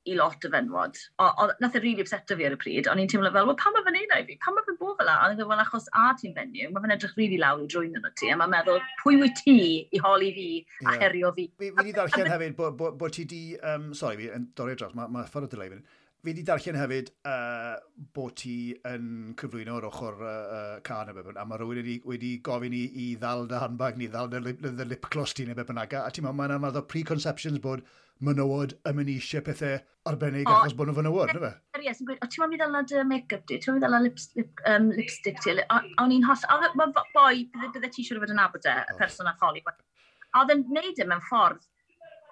[0.06, 0.98] i lot o fenwod.
[1.22, 3.48] O, o, nath e rili really upseto fi ar y pryd, ond i'n teimlo fel,
[3.48, 4.38] wel, pam mae fe'n neud i fi?
[4.42, 5.18] Pam mae fe'n bod fel la?
[5.26, 8.00] Ond i'n fel, achos a ti'n fenyw, mae fe'n edrych rili really lawr i drwy'n
[8.00, 9.58] yno ti, a mae'n meddwl, pwy wyt ti
[9.90, 10.48] i holi fi
[10.86, 11.00] a yeah.
[11.02, 11.48] herio fi?
[11.60, 13.42] Fi wedi darllen hefyd bod bo, bo ti di,
[13.75, 15.82] um, sorry, fi yn dorri dros, mae ma ffordd o dylai fi,
[16.26, 17.76] fi wedi darllen hefyd uh,
[18.16, 18.56] bod ti
[18.88, 22.75] yn cyflwyno o'r ochr uh, uh, can a bebyn, a mae rhywun wedi, wedi gofyn
[22.75, 25.78] i, i ddal dy handbag ni, ddal dy lip, dy lip gloss ti neu bebyn
[25.83, 27.85] aga, a ti'n meddwl, mae'n amadd o preconceptions bod
[28.26, 29.78] menywod yn mynd eisiau pethau
[30.11, 31.85] arbennig achos bod nhw'n fenywod, nefyd?
[31.87, 34.90] Yes, o ti'n meddwl mi ddala dy make-up di, ti'n meddwl mi lips, lip, um,
[34.99, 35.54] lipstick ti,
[36.02, 38.99] o'n i'n holl, o, mae boi, bydde ti siwr o fod yn abod e, y
[38.99, 41.68] person a tholi, a oedd yn gwneud e mewn ffordd,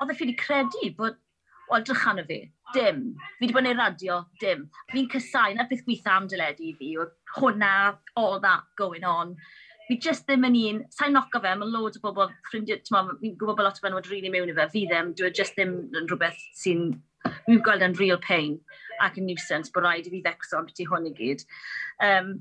[0.01, 1.21] oedd e ffili credu bod,
[1.69, 2.41] o, drychan y fi,
[2.75, 3.03] dim.
[3.39, 4.65] Fi wedi bod yn ei radio, dim.
[4.93, 7.75] Fi'n cysau, na beth gweithio am dyledu i fi, yw hwnna,
[8.21, 9.35] all that going on.
[9.89, 13.59] Fi just ddim yn un, sa'n noco fe, mae loads o bobl, ffrindiau, fi'n gwybod
[13.59, 16.09] bod lot o fe'n wedi rili mewn i fe, fi ddim, dwi'n just ddim yn
[16.09, 16.89] rhywbeth sy'n,
[17.47, 18.59] fi'n gweld yn real pain
[19.05, 21.45] ac yn nuisance bod rhaid i fi ddecso am beth i hwn i gyd.
[22.07, 22.35] Um,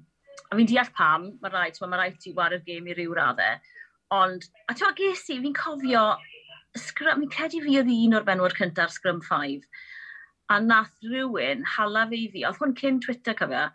[0.49, 3.59] a fi'n deall pam, mae rhaid, mae rhaid ti wario'r gêm i ryw raddau.
[4.13, 6.05] Ond, a ti'n ges i, fi'n cofio,
[6.77, 9.65] fi'n credu fi oedd un o'r benwod cyntaf Scrum 5,
[10.49, 13.67] a nath rhywun hala fi fi, oedd hwn cyn Twitter cyfa,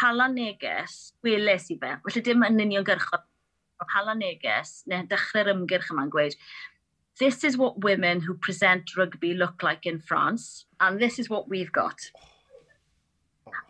[0.00, 3.24] hala neges, weles i fe, felly dim yn uniongyrchol,
[3.92, 6.36] hala neges, neu dechrau'r ymgyrch yma'n gweud,
[7.18, 11.48] this is what women who present rugby look like in France, and this is what
[11.48, 12.10] we've got.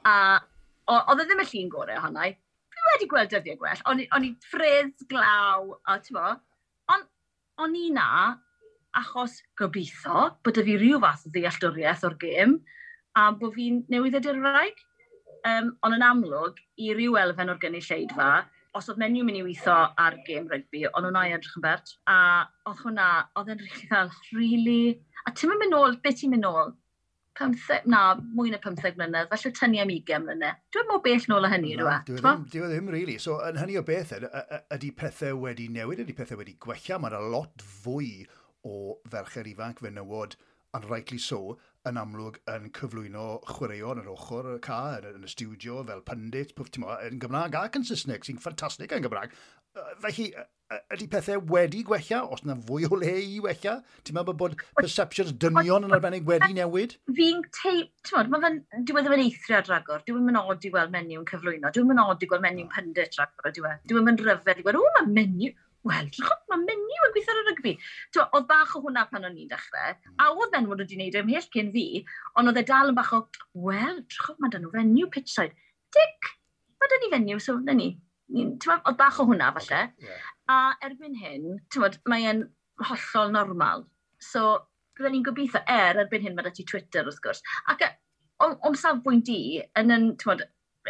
[0.06, 0.40] A
[0.92, 2.30] oedd e ddim y llun gorau ohonai.
[2.72, 3.82] Fi wedi gweld dyddiau gwell.
[3.90, 6.32] O'n i ffredd glaw, a ti'n bo,
[7.62, 8.08] o'n i na,
[8.98, 12.56] achos gobeithio bod y fi rhyw fath o ddealltwriaeth o'r gêm
[13.18, 14.82] a bod fi'n newydd ydy'r e edryraeg.
[15.48, 18.28] Um, ond yn amlwg, i ryw elfen o'r gynulleidfa,
[18.78, 21.96] os oedd menyw mynd i weithio ar gêm rygbi, ond hwnna i edrych yn bert,
[22.08, 22.18] a
[22.70, 23.08] oedd hwnna,
[23.40, 24.84] oedd e'n rili fel, really,
[25.26, 26.72] a ti'n mynd ôl, beth ti'n mynd ôl?
[27.40, 28.00] 15, na,
[28.36, 30.58] mwy na 15 mlynedd, falle tynnu am 20 mlynedd.
[30.74, 33.16] Dwi'n mynd bell nôl o hynny, no, dwi'n dwi'n ddim, e really.
[33.24, 34.12] So, yn hynny o beth,
[34.76, 38.28] ydy pethau wedi newid, ydy pethau wedi gwella, mae'n a lot fwy
[38.64, 40.36] o fercher ifanc fenywod,
[40.74, 45.30] and rightly so, yn amlwg yn cyflwyno chwaraeon yr ochr y ca yn, yn y
[45.30, 49.34] studio fel pundit, pwf, ti'n yn Gymraeg ac yn Saesneg, sy'n ffantastig yn Gymraeg.
[50.04, 50.28] Felly,
[50.94, 53.74] ydy pethau wedi gwella, os yna fwy o le i wella?
[54.04, 56.96] Ti'n meddwl bod perceptions dynion yn arbennig wedi newid?
[57.16, 60.94] Fi'n teip, ti'n meddwl, mae dyw e yn eithriad ragor, Dwi'n e'n mynd odi weld
[60.94, 63.76] menyw yn cyflwyno, Dwi'n e'n mynd odi gweld menyw pundit ragor, Dwi'n e.
[63.88, 65.52] Dyw e'n mynd ryfedd i gweld, o, mae menyw,
[65.88, 67.72] wel, drwch mae menyw yn gweithio ar y rygbi.
[68.22, 71.72] Oedd bach o hwnna pan o'n i'n dechrau, a oedd benwod wedi wneud ymhell cyn
[71.74, 71.84] fi,
[72.38, 73.22] ond oedd e dal yn bach o,
[73.66, 75.56] wel, drwch mae dyn nhw fenyw pitch side.
[75.96, 76.32] Dic,
[76.80, 77.88] mae dyn ni fenyw, so dyn ni.
[78.32, 79.82] Oedd bach o hwnna falle.
[80.02, 80.28] Yeah.
[80.52, 81.48] A erbyn hyn,
[82.08, 82.46] mae'n
[82.86, 83.86] hollol normal.
[84.22, 84.62] So,
[84.96, 87.42] byddwn ni'n gobeithio er erbyn hyn mae ti Twitter wrth gwrs.
[87.72, 87.90] Ac e,
[88.42, 90.10] o, o'm safbwynt i, yn yn,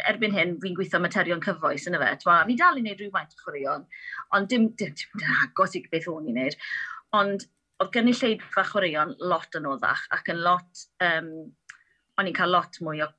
[0.09, 2.11] erbyn hyn, fi'n gweithio materion cyfoes yna fe.
[2.23, 3.85] Twa, fi dal i wneud rhywfaint o chwaraeon,
[4.37, 6.57] ond dim, dim, dim, dim agos i beth o'n i'n wneud.
[7.19, 7.45] Ond
[7.83, 11.29] oedd gynulleidfa chwaraeon lot yn oddach, ac yn lot, um,
[12.17, 13.09] o'n i'n cael lot mwy o,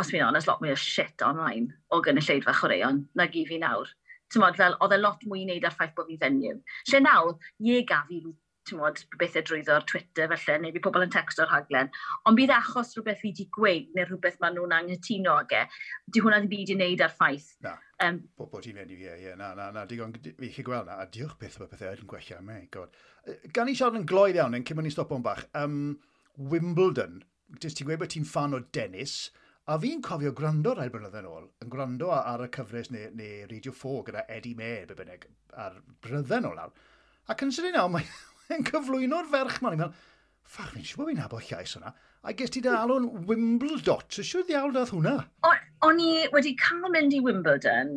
[0.00, 3.90] os fi'n onest, lot mwy o shit online o gynulleidfa chwaraeon, na gif fi nawr.
[4.32, 6.60] Tymod, fel, oedd e lot mwy i wneud ar ffaith bod fi fenyw.
[6.88, 7.34] Lle nawr,
[7.68, 8.22] ie gaf i
[8.68, 11.90] tymod, bethau drwyddo'r Twitter felly, neu bydd pobl yn text o'r haglen.
[12.28, 15.64] Ond bydd achos rhywbeth fi wedi gweud, neu rhywbeth maen nhw'n anghytuno ag e,
[16.12, 17.50] di hwnna ddim byd i wneud ar ffaith.
[17.66, 17.74] Na,
[18.06, 20.88] um, bod bo ti'n mynd i fi, ie, na, na, na, digon, fi chi gweld
[20.88, 22.96] na, a diolch beth o'r pethau yn gwella, me, god.
[23.54, 25.94] Gan i siarad yn gloedd iawn, yn cymryd ni stop o'n bach, um,
[26.52, 27.22] Wimbledon,
[27.60, 29.30] ti'n gweud bod ti'n fan o Dennis,
[29.70, 33.44] A fi'n cofio gwrando rhaid blynedd yn ôl, yn gwrando ar y cyfres neu, neu
[33.46, 36.72] Radio 4 gyda Eddie May, be bynnag, a'r brydden o lawr.
[37.30, 38.08] Ac yn sydyn nawr, mae,
[38.56, 40.08] yn cyflwyno'r ferch ma'n i'n meddwl,
[40.52, 41.92] ffach, fi'n siŵr bod fi'n nabod llais hwnna.
[42.22, 45.18] A ges ti da alw'n Wimbledon, sy'n siŵr ddiawl dath hwnna?
[45.88, 47.96] O'n i wedi cael mynd i Wimbledon,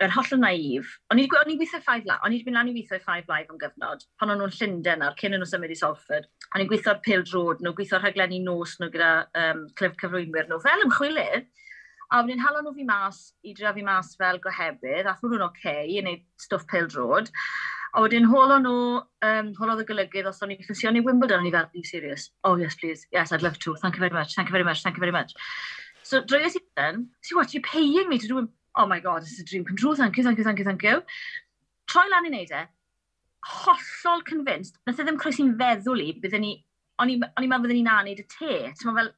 [0.00, 2.74] yr hollol naif, o'n i wedi gweithio Five Live, o'n i wedi mynd lan i
[2.76, 5.76] weithio Five Live am gyfnod, pan o'n nhw'n Llundain ar cyn yn nhw symud i
[5.76, 9.10] Salford, o'n i'n gweithio'r Pil Drod nhw, gweithio rhaglenni nos nhw gyda
[9.42, 11.50] um, clyf cyfrwymwyr nhw, fel ymchwilydd,
[12.10, 15.50] a wedyn halon nhw fi mas, i drio fi mas fel gohebydd, a nhw'n oce,
[15.50, 17.28] okay, i wneud stwff Pil Drod,
[17.92, 18.74] A wedyn holo nhw,
[19.26, 22.28] um, holo y golygydd os o'n i'n ffynsioni Wimbledon, o'n i fel, are you serious?
[22.46, 24.84] Oh yes please, yes I'd love to, thank you very much, thank you very much,
[24.84, 25.34] thank you very much.
[26.06, 29.40] So drwy'r i then, see what, you're paying me to do, oh my god, it's
[29.40, 31.02] a dream come true, thank you, thank you, thank you, thank you.
[31.90, 32.62] Troi lan i wneud e,
[33.56, 36.54] hollol convinced, nath e ddim croesi'n feddwl i, byddwn ni,
[37.02, 39.10] o'n i'n meddwl byddwn ni'n anodd y te, ti'n fel,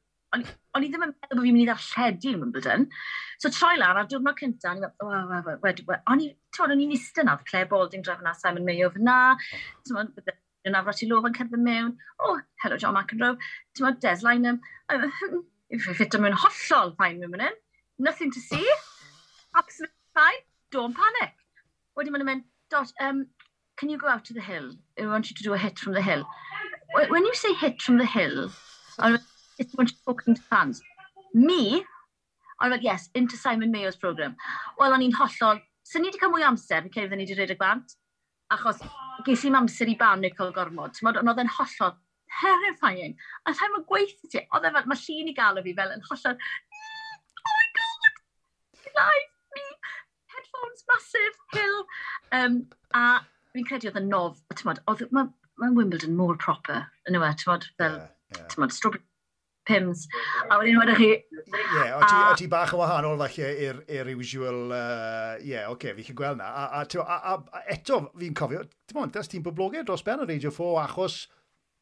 [0.76, 2.86] o'n i ddim yn meddwl bod fi'n mynd i ddarlledu Wimbledon.
[3.42, 6.00] So troi lan ar diwrnod cynta, o'n i'n meddwl, wow, wow, wow, wow.
[6.12, 9.16] O'n i, ti'n o'n i'n eistedd nawr, Claire Balding drafod na Simon Mayo fyna,
[9.84, 10.36] ti'n modd, bydde
[10.72, 11.92] nawr lof yn cerdded mewn,
[12.24, 13.36] oh, hello John McEnroe,
[13.76, 15.10] ti'n modd, Des Lynham, e,
[15.76, 17.60] if I fit mewn hollol fine mewn mynd,
[17.98, 18.64] nothing to see,
[19.56, 21.36] absolutely fine, don't panic.
[21.98, 23.26] Wedyn ma'n mynd, Dot, um,
[23.76, 24.72] can you go out to the hill?
[24.98, 26.24] I want you to do a hit from the hill.
[27.10, 28.50] When you say hit from the hill,
[29.62, 30.82] just want to focus on fans.
[31.34, 31.84] Me,
[32.60, 34.36] I'm like, yes, into Simon Mayo's programme.
[34.78, 37.54] Wel, o'n i'n hollol, sy'n ni wedi cael mwy amser yn cefn ni wedi rhaid
[37.54, 37.96] y gwant,
[38.54, 38.82] achos
[39.26, 41.00] ges i'n amser i ban Nicol Gormod.
[41.08, 41.96] Ond oedd e'n hollol
[42.38, 43.16] terrifying.
[43.46, 45.94] A rhaid mae'n gweithio ti, oedd e fel, mae llun i gael o fi fel
[45.96, 48.08] yn hollol, mm, oh my god,
[49.00, 49.66] live me,
[50.36, 51.86] headphones massive, hill.
[52.38, 52.58] Um,
[52.94, 53.06] a
[53.54, 55.26] fi'n credu oedd yn nof, oedd mae'n ma,
[55.60, 58.52] ma Wimbledon mor proper, yn yw e, ti'n fel, yeah, yeah.
[58.52, 59.06] ti'n Strawberry
[59.68, 60.06] pims.
[60.48, 61.10] A wedyn wedych chi...
[61.12, 64.64] Ie, yeah, o, ti, bach o wahanol falle i'r usual...
[64.72, 66.48] Ie, uh, yeah, oce, okay, fi chi'n gweld na.
[66.48, 70.28] A, a, a, a eto, fi'n cofio, ti'n mwyn, das ti'n boblogau dros ben o
[70.28, 71.22] Radio 4 achos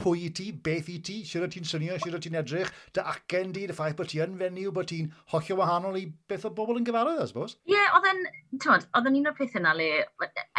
[0.00, 3.66] pwy i ti, beth i ti, sydd ti'n synio, sydd ti'n edrych, dy acen di,
[3.68, 6.86] dy ffaith bod ti yn fenyw, bod ti'n hollio wahanol i beth o bobl yn
[6.88, 7.58] gyfarwydd, I suppose?
[7.68, 8.22] Ie, yeah, oedd yn,
[8.56, 9.90] ti'n oedd yn un o'r peth yna le,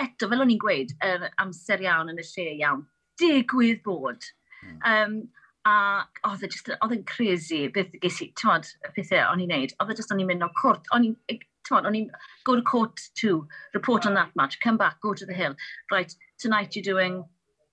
[0.04, 2.86] eto, fel o'n i'n gweud, yr er amser iawn yn y lle iawn,
[3.22, 4.30] digwydd bod.
[4.62, 4.78] Hmm.
[4.92, 5.18] Um,
[5.68, 5.74] A
[6.26, 9.94] oedd e just, oedd e'n crazy beth ges i, tywod, pethau o'n i'n neud, oedd
[9.94, 12.08] e just o'n i'n mynd o cwrt, o'n i'n, tywod, o'n i'n
[12.48, 15.56] go to court two, report on that match, come back, go to the hill,
[15.92, 17.24] right, tonight you're doing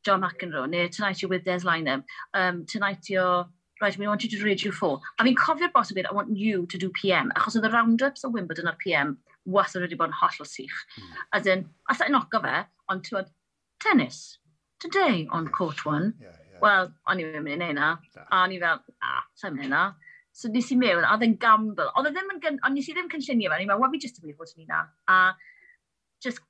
[0.05, 3.47] John McEnroe, neu tonight you're with Des Lynham, um, tonight you're,
[3.81, 5.01] right, we want you to read you four.
[5.19, 7.73] A fi'n cofio'r bos o bit, I want you to do PM, achos oedd y
[7.73, 10.77] round-ups o Wimbledon ar PM, was oedd wedi bod yn hollol sych.
[10.99, 11.17] Mm.
[11.39, 12.59] As in, allai'n ogo fe,
[12.93, 13.33] ond tywod,
[13.81, 14.39] tennis,
[14.81, 16.48] today on court one, yeah, yeah.
[16.63, 17.89] Wel, o'n i'n mynd i neud na.
[18.27, 19.83] A o'n i fel, a, sa'n mynd i na.
[20.39, 21.89] So nes i mewn, a oedd e'n gamble.
[21.99, 24.03] Oedd e ddim yn, ond nes i ddim cynllunio fe, o'n i'n meddwl, wel, fi
[24.05, 24.85] jyst yn mynd i fod yn na.
[25.11, 25.19] A
[26.25, 26.43] just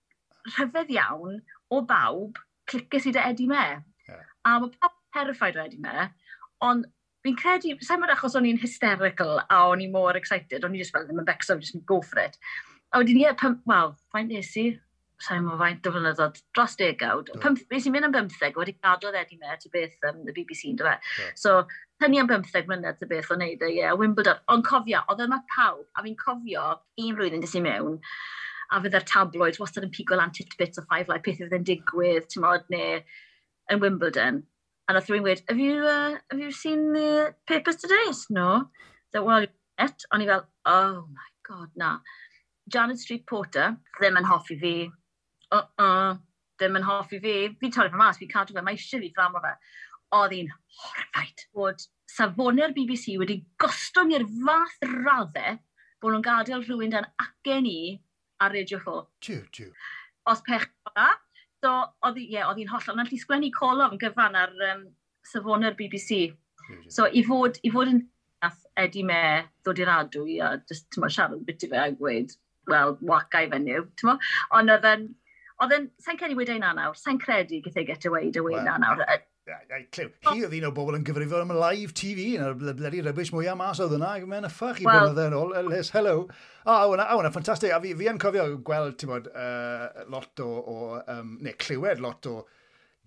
[0.57, 1.41] rhyfedd iawn
[1.75, 3.65] o bawb clicus i dy edu me.
[4.09, 4.25] Yeah.
[4.45, 6.09] A mae pawb terrified o edu me,
[6.65, 6.89] ond
[7.27, 10.83] fi'n credu, sa'n mynd achos o'n i'n hysterical a o'n i mor excited, o'n i
[10.83, 12.39] just fel, ddim yn becso, just go for it.
[12.93, 14.69] A wedyn, ie, yeah, wel, fain nes i,
[15.25, 17.31] sa'n mynd faint o flynyddoedd, dros degawd.
[17.73, 20.87] Nes i'n mynd am 15, wedi gadw Eddie Met y beth um, y BBC, dy
[20.87, 20.95] fe.
[20.95, 21.33] Yeah.
[21.43, 21.55] So,
[22.03, 24.39] hynny am 15 mlynedd y beth o'n neud e, ie, yeah, Wimbledon.
[24.55, 26.69] Ond cofio, oedd yma pawb, a fi'n cofio
[27.03, 27.99] un flwyddyn dys i mewn,
[28.71, 32.29] a fydde'r tabloid wastad yn pigo lan titbits o five like peth fydd yn digwydd,
[32.31, 33.01] ti'n modd, neu
[33.73, 34.45] yn Wimbledon.
[34.89, 38.15] A nath rwy'n gweud, have you, uh, have you seen the papers today?
[38.31, 38.69] No.
[39.13, 40.07] So, well, it.
[40.13, 41.99] O'n i fel, oh my god, na.
[42.69, 44.73] Janet Street Porter ddim yn hoffi fi,
[45.57, 46.17] uh-uh,
[46.59, 47.37] ddim yn hoffi fi.
[47.61, 49.55] Fi'n torri fe mas, fi'n cadw fe, mae eisiau fi fflam o fe.
[50.19, 55.59] Oedd hi'n horrified bod safonau'r BBC wedi gostwng i'r fath raddau
[56.01, 57.79] bod nhw'n gadael rhywun dan acen i
[58.45, 59.07] ar Radio 4.
[59.25, 59.73] Tiw, tiw.
[60.31, 61.09] Os pech da.
[61.65, 61.73] So,
[62.07, 62.99] oedd hi'n yeah, hollol.
[62.99, 64.85] Na'n lli sgwennu colof yn gyfan ar um,
[65.27, 66.29] safonau'r BBC.
[66.67, 66.83] Tiw.
[66.95, 68.05] So, i fod, i fod yn
[68.43, 69.23] nath Eddie Me
[69.67, 72.35] ddod i'r adwy a just, tyma, siarad bit i fe a gweud,
[72.71, 74.19] wel, wacau fe niw, tyma.
[74.59, 75.09] Ond oedd yn,
[75.59, 78.63] Oedd yn, sa'n credu wedi ei na nawr, sa'n credu gyda get away dy well,
[78.63, 79.01] na nawr.
[79.49, 83.33] Clyw, hi oedd un o bobl yn gyfrifol am live TV, yn o'r bledi rybys
[83.33, 86.29] mwyaf mas oedd yna, mae'n ffach i well, bod yn ôl, Elis, hello.
[86.29, 90.45] O, oh, a hwnna, ffantastig, a fi, fi yn cofio gweld, ti'n bod, uh, lot
[90.45, 92.37] o, o um, neu clywed lot o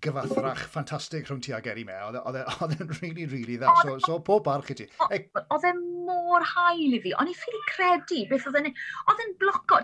[0.02, 1.94] gyfathrach ffantastig rhwng ti a Geri me.
[2.10, 3.72] Oedd e, e, e'n really, really dda.
[3.80, 4.88] So, so pob barch i ti.
[5.06, 7.14] Oedd e'n mor hael i fi.
[7.22, 8.72] O'n i ffili credu beth oedd e'n...
[9.06, 9.78] Oedd e'n bloco.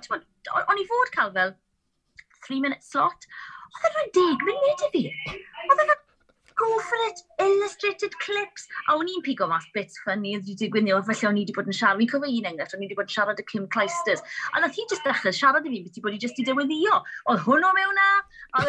[0.58, 1.54] O'n i fod cael fel
[2.48, 3.30] three-minute slot.
[3.68, 5.38] Oedd e'n rhaid deg munud i e fi.
[5.68, 5.96] Oedd e'n
[6.58, 8.66] go for it, illustrated clips.
[8.88, 11.70] A o'n i'n pigo mas bits ffynnu, oedd wedi gwynio, felly o'n i wedi bod
[11.70, 14.24] yn siarad, fi'n cofio un enghraifft, o'n i wedi bod yn siarad y Kim Clysters.
[14.52, 17.02] A nath hi jyst dechrau siarad i fi, beth i bod i jyst i dewyddio.
[17.30, 18.08] Oedd hwnnw mewn na,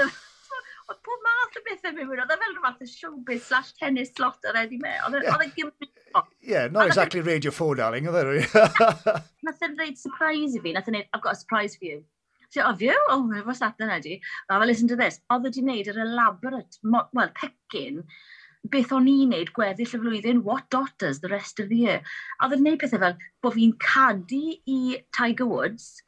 [0.89, 4.45] oedd pob math o bethau mewn, oedd e fel rhywbeth o showbiz slash tennis slot
[4.49, 4.93] ar edrych me.
[5.07, 5.95] Oedd e, e gymryd
[6.41, 8.45] Yeah, not e- exactly radio 4, darling, oedd e?
[9.45, 12.01] Nath e'n reid surprise i fi, nath e'n reid, I've got a surprise for you.
[12.49, 12.99] So, of you?
[13.09, 14.21] Oh, what's that then, Eddie?
[14.49, 15.19] Oh, well, listen to this.
[15.29, 17.99] Oedd wedi wneud yr elaborate, well, pecyn,
[18.73, 21.99] beth o'n i'n neud gweddill y flwyddyn, what dotters the rest of the year.
[22.39, 24.79] A oedd yn neud pethau fel bod fi'n cadu i
[25.15, 26.01] Tiger Woods,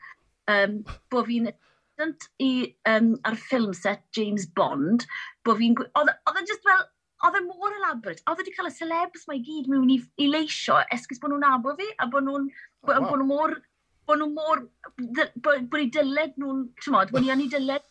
[0.49, 0.79] um,
[1.13, 2.51] bod fi'n assistant i,
[2.89, 5.05] um, ar ffilm set James Bond,
[5.45, 5.77] bod fi'n...
[5.93, 6.87] Oedd yn just fel...
[7.21, 8.23] Oedd e mor elaborate.
[8.25, 11.75] Oedd wedi cael y celebs mae gyd mewn i, i leisio esgus bod nhw'n abo
[11.77, 13.27] fi a bod nhw'n oh, wow.
[13.29, 13.59] mor
[14.07, 14.63] bod nhw mor,
[14.97, 17.85] bod, bod eu dyled nhw'n, ti'n modd, bod ni yn ei dyled,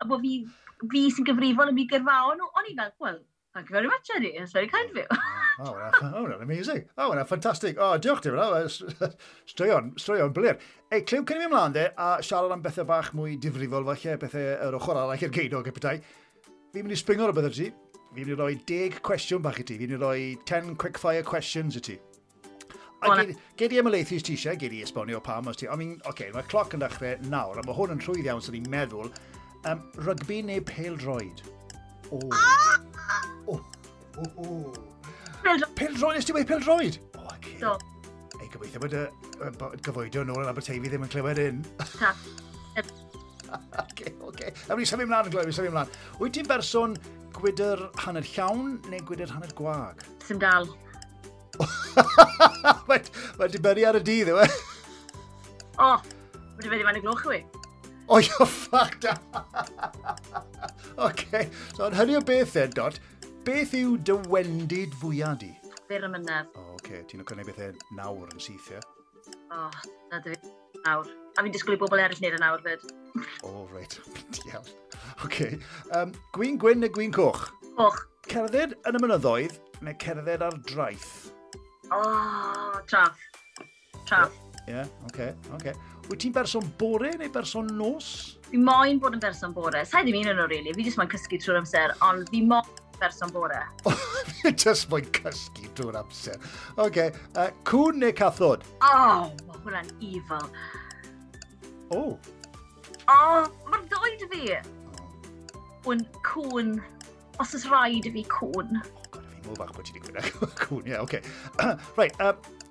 [0.00, 0.34] a bod fi,
[0.92, 3.20] fi sy'n gyfrifol yn fi gyrfao nhw, o'n i fel, well,
[3.54, 5.06] thank you very much, Eddie, it's very kind of you.
[5.60, 6.84] oh, well, oh, well, amazing.
[6.98, 7.76] Oh, well, fantastic.
[7.78, 9.12] Oh, diolch oh, ti, fel.
[9.52, 10.58] Straeon, straeon, blir.
[10.90, 14.18] Ei, Clyw, cyn i mi ymlaen de, a siarad am bethau bach mwy difrifol, falle
[14.20, 16.02] bethau yr ochr arall i'r geidog y bethau.
[16.74, 17.70] Fi'n mynd i springo ar y bethau ti.
[18.14, 19.78] Fi'n mynd i roi 10 cwestiwn bach i ti.
[19.78, 20.18] Fi'n mynd i roi
[20.50, 21.98] 10 quickfire questions i ti.
[23.60, 25.68] Gedi am y leithus ti eisiau, gedi esbonio pam os ti...
[25.68, 28.58] I mean, okay, mae cloc yn dechrau nawr, a mae hwn yn rhwydd iawn sy'n
[28.58, 29.12] ni'n meddwl.
[29.68, 31.44] Um, rygbi neu pêl droed?
[32.12, 32.20] O.
[33.48, 33.60] Oh, oh,
[34.36, 34.72] O.
[35.74, 37.00] Pêl droed, ti wedi pêl droed?
[37.18, 37.74] O, ac Do.
[38.40, 39.02] Ei, gobeithio bod y
[39.84, 41.60] gyfoedio nôl yn Aberteifi ddim yn clywed un.
[43.80, 44.52] Oce, oce.
[44.70, 45.90] A ni sefyll ymlaen, Gloi, ni sefyll mlaen.
[46.20, 46.96] Wyt ti'n berson
[47.34, 50.02] gwydr hanner llawn neu gwydr hanner gwag?
[50.26, 50.70] Sym dal.
[52.88, 54.48] Mae'n dibynnu ar y dydd, yw e?
[55.78, 57.42] O, mae'n dibynnu fan y gloch yw fi.
[58.04, 59.06] O, you're fucked
[61.06, 63.00] OK, so yn hynny o beth e, Dot,
[63.46, 65.50] beth yw dy wendid fwyaf di?
[65.88, 66.50] Byr y mynedd.
[66.54, 67.02] O, oh, okay.
[67.08, 68.82] ti'n gwneud bethau nawr yn syth, ie?
[69.50, 70.36] O, oh, na dy
[70.84, 71.10] nawr.
[71.34, 72.84] A fi'n disgwyl i bobl eraill wneud y nawr fyd.
[73.42, 73.98] O, oh, reit.
[74.46, 74.70] Iawn.
[75.26, 75.40] OK.
[75.96, 77.48] Um, gwyn gwyn neu gwyn coch?
[77.74, 78.04] Coch.
[78.30, 81.33] Cerdded yn y mynyddoedd neu cerdded ar draeth?
[81.92, 83.18] Oh, traff.
[84.06, 84.32] Traff.
[84.66, 85.56] Ie, yeah, oce, okay, oce.
[85.60, 85.74] Okay.
[86.08, 88.08] Wyt ti'n berson bore neu berson nos?
[88.50, 89.84] Fi moyn bod yn berson bore.
[89.88, 90.72] Sa'i ddim un yn nhw, really.
[90.76, 92.68] Fi jyst moyn cysgu trwy'r amser, ond fi moyn
[93.00, 93.60] berson bore.
[94.62, 96.36] Just moyn cysgu drwy'r amser.
[96.76, 97.08] Oce, okay.
[97.40, 98.64] uh, cwn neu cathod?
[98.84, 100.48] O, Oh, mae hwnna'n evil.
[101.90, 102.00] O.
[102.00, 102.12] Oh.
[103.04, 104.58] O, Oh, mae'r ddoi fi.
[105.92, 106.76] Yn cwn.
[107.42, 108.78] Os oes rhaid i fi cwn.
[109.44, 110.56] Mwy bach bod ti wedi gwneud.
[110.60, 111.20] Cwn, ie, oce.
[111.98, 112.18] Rhaid,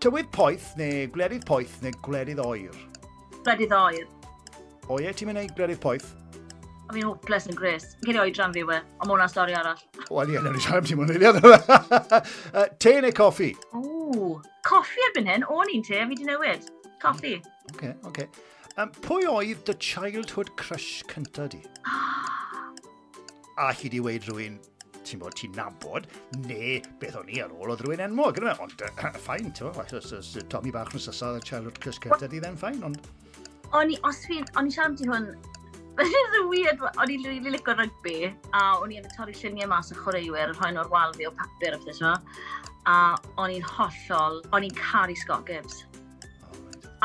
[0.01, 2.77] tywydd poeth neu gwledydd poeth neu gwledydd oer?
[3.43, 4.07] Gwledydd oer.
[4.89, 6.09] O ie, ti'n mynd i gwledydd poeth?
[6.89, 7.91] A fi'n hopeless yn gres.
[8.03, 9.79] Gyd i oedran fi we, ond mwna stori arall.
[10.15, 11.39] Wel ie, nawr i siarad ti'n mwyn eiliad.
[12.83, 13.53] Te neu coffi?
[13.77, 16.67] O, coffi erbyn hyn, o'n i'n te, fi di newid.
[17.03, 17.37] Coffi.
[17.39, 18.09] Oce, okay, oce.
[18.09, 18.49] Okay.
[18.73, 21.59] Um, pwy oedd dy childhood crush cynta di?
[23.61, 24.57] a chi di weid rhywun,
[25.07, 26.07] ti'n bod ti'n nabod,
[26.47, 28.39] neu beth o'n i ar ôl oedd rhywun enwog.
[28.63, 28.83] Ond
[29.23, 33.09] ffain, ti'n bod, os Tommy bach yn sysa, Charlotte Chris Cyrtad i ddyn ffain, ond...
[33.73, 35.31] O'n i, os fi, o'n i siarad ti hwn,
[35.97, 36.79] This is a weird.
[36.81, 40.89] O'n i'n really licio rygbi, a o'n i'n torri lluniau mas o chwaraewyr, rhoi'n o'r
[40.89, 42.15] wal fi o papur o beth yma.
[42.89, 42.95] A
[43.37, 45.83] o'n i'n hollol, o'n i'n caru Scott Gibbs.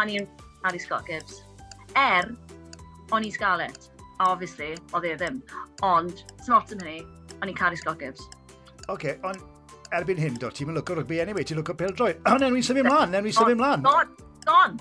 [0.00, 0.24] O'n i'n
[0.64, 1.42] caru Scott Gibbs.
[2.00, 2.32] Er,
[3.12, 5.38] o'n i'n Scarlett obviously, oedd e ddim.
[5.86, 7.02] Ond, smart yn hynny,
[7.38, 8.26] O'n i'n caru Scott Gibbs.
[8.88, 12.20] Oce, okay, ond erbyn hyn, do, ti'n lwcw rygbi anyway, ti'n lwcw pel droed.
[12.26, 13.86] O, nen, ni'n sefyll mlaen, nen, ni'n sefyll mlaen.
[13.86, 14.12] Don,
[14.46, 14.78] don!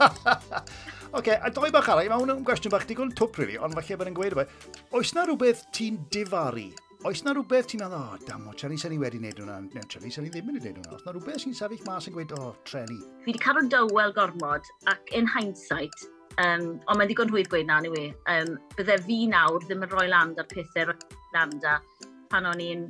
[0.00, 0.36] Oce,
[1.20, 4.12] okay, a doi bach arall, mae hwn gwestiwn bach digon twp, rili, ond falle bod
[4.12, 4.46] yn gweud o
[4.98, 6.70] Oes na rhywbeth ti'n difaru
[7.08, 9.54] Oes na rhywbeth ti'n meddwl, o, oh, dam o, Treni sy'n ni wedi wneud hwnna,
[9.72, 10.96] neu Treni sy'n ni ddim wedi wneud hwnna.
[10.98, 12.98] Oes na rhywbeth sy'n sefyll mas yn gweud, o, oh, Treni.
[13.24, 16.04] Fi wedi cadw dywel gormod ac in hindsight,
[16.40, 18.10] Um, ond mae'n digon rhwydd gweud na, ni anyway.
[18.32, 21.78] Um, bydde fi nawr ddim yn rhoi land ar pethau rhoi land a
[22.30, 22.84] pan o'n i'n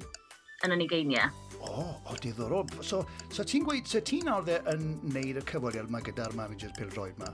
[0.67, 1.31] yn yn ugeiniau.
[1.61, 2.69] O, oh, o, oh, diddorol.
[2.85, 6.73] So, so ti'n gweud, so ti'n nawr dde yn neud y cyfweliad yma gyda'r manager
[6.77, 7.33] pildroed yma?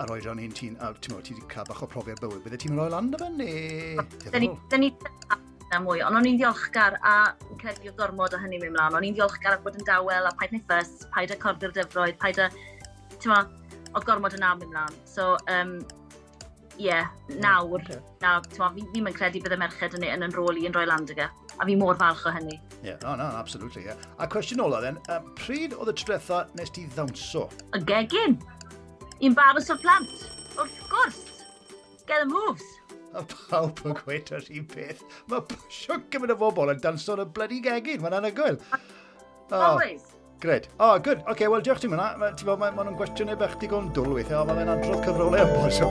[0.00, 2.42] A roi rhan un ti'n, a ti'n meddwl, ti wedi cael bach o profiad bywyd.
[2.46, 4.04] Bydde ti'n rhoi land o fe, neu...
[4.26, 4.92] Da ni, da ni
[5.70, 7.14] na mwy, ond o'n i'n ddiolchgar a
[7.60, 8.96] credu o gormod o hynny mewn mlaen.
[8.98, 12.18] O'n i'n ddiolchgar a bod yn dawel a paid neu ffys, paid a cordi'r dyfroedd,
[12.22, 12.48] paid a,
[13.16, 13.59] ti'n meddwl,
[13.94, 14.96] o gormod yn am ymlaen.
[15.08, 15.78] So, um,
[16.78, 17.10] ie, yeah,
[17.42, 17.98] nawr, okay.
[18.22, 20.66] nawr, ti'n meddwl, fi'n yn credu bydd y merched yn, e- yn yn rôl i
[20.68, 21.56] yn rhoi land Landiga, e.
[21.60, 22.56] a fi mor falch o hynny.
[22.56, 23.90] Ie, yeah, no, no, absolutely, ie.
[23.90, 24.08] Yeah.
[24.18, 27.48] A cwestiwn ola, then, um, pryd oedd y tretha nes ti ddawnso?
[27.76, 28.38] Y gegin!
[29.20, 31.24] Un barys o'r plant, wrth gwrs!
[32.06, 32.64] Get the moves!
[33.10, 35.02] A pawb yn gweud ar un peth.
[35.30, 38.60] Mae siwr gymryd o bobl yn danso'n y bloody gegin, mae'n anhygoel.
[39.50, 40.06] Always.
[40.06, 40.19] Oh.
[40.40, 40.68] Gred.
[40.78, 41.18] O, oh, good.
[41.18, 42.22] Oce, okay, wel, diolch ti'n mynd.
[42.40, 45.52] Ti'n bod, maen ma nhw'n gwestiynau bach digon dwl weithiau, o, mae'n adrodd cyfrolau am
[45.52, 45.84] bod sy'n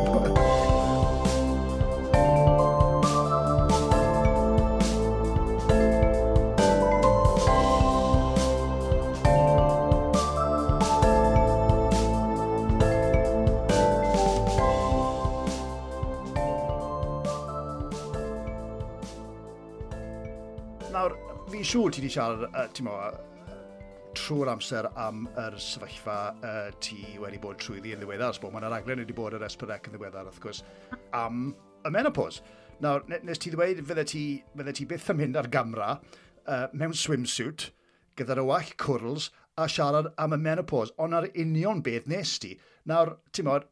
[20.90, 21.14] Nawr,
[21.54, 22.90] fi'n siŵr ti wedi siarad, uh, ti'n
[24.30, 26.16] trwy'r amser am yr sefyllfa
[26.46, 28.36] uh, ti wedi bod trwyddi yn ddiweddar.
[28.38, 30.60] sbo, mae'n raglen wedi bod yr esbrydec yn ddiweddar, wrth gwrs,
[31.18, 31.48] am
[31.82, 32.44] y menopause.
[32.84, 34.22] Nawr, nes ti ddweud, fydde ti,
[34.54, 37.72] fydde ti byth yn mynd ar gamra uh, mewn swimsuit,
[38.22, 42.54] gyda'r dy wall cwrls, a siarad am y menopause, ond ar union beth nes ti.
[42.92, 43.66] Nawr, ti'n modd,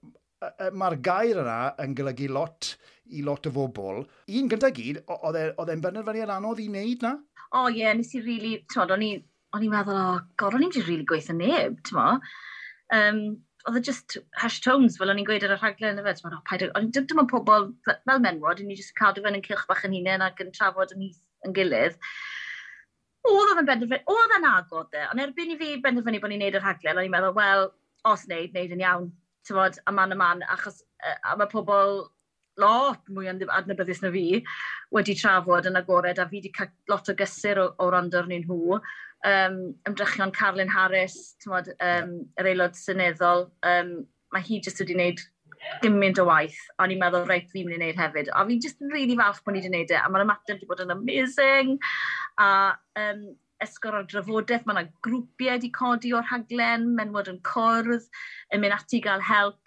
[0.74, 2.74] mae'r gair yna yn golygu lot
[3.14, 4.06] i lot o bobl.
[4.34, 7.18] Un gyntaf gyd, e, oedd e'n benderfyniad anodd i wneud na?
[7.54, 9.16] O oh, ie, yeah, nes i rili, really, tod, o'n i
[9.56, 12.08] o'n i'n meddwl, o, oh, god, o'n i'n just really gweithio neb, ti'n mo?
[12.96, 13.22] Um,
[13.68, 16.42] oedd e just hash tones, fel o'n i'n gweud ar y rhaglen yfed, ti'n mo,
[16.50, 19.86] paid, o'n i'n dim pobl fel menwod, o'n i'n just cadw fe'n yn cilch bach
[19.88, 21.08] yn hunain ac yn trafod yn
[21.46, 21.98] yn gilydd.
[23.28, 26.60] Oedd o'n benderfynu, oedd o'n agod e, ond erbyn i fi benderfynu bod ni'n neud
[26.60, 27.72] y rhaglen, o'n i'n meddwl, wel,
[28.08, 29.10] os neud, neud yn iawn,
[29.48, 32.06] ti'n bod, a man a man, achos, a mae pobl
[32.58, 34.42] lot mwy adnabyddus na fi
[34.96, 38.48] wedi trafod yn agored a fi wedi cael lot o gysur o, o randor nhw'n
[38.48, 38.80] nhw
[39.26, 39.58] um,
[39.90, 43.98] ymdrechion Carlin Harris, mod, um, yr aelod syneddol, um,
[44.36, 45.26] mae hi jyst wedi gwneud
[45.82, 48.32] gymaint o waith, a ni'n meddwl, reit, fi'n mynd i wneud hefyd.
[48.36, 50.84] A fi'n just really falch bod ni wedi gwneud e, a mae'r ymateb wedi bod
[50.86, 51.78] yn amazing,
[52.42, 52.50] a
[53.02, 53.24] um,
[53.64, 58.06] esgor o'r drafodaeth, mae yna grwpiau wedi codi o'r haglen, menwod yn cwrdd,
[58.54, 59.62] yn mynd ati gael help,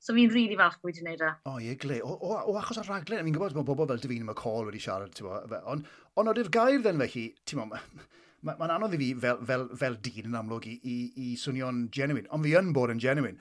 [0.00, 1.30] So fi'n rili really falch bod wedi'i wneud e.
[1.44, 1.98] O, ie, gle.
[2.00, 5.12] O, o, o achos o'r raglen, fi'n gwybod bod bobl fel Dyfyn McCall wedi siarad,
[5.12, 8.06] ti'n bod, ond on oedd i'r gair dden fe chi, ti'n bod,
[8.40, 11.32] mae'n ma, ma anodd i fi fel, fel, fel dyn yn amlwg i, i, i
[11.40, 13.36] swnio'n genuine, ond fi yn bod yn genuine.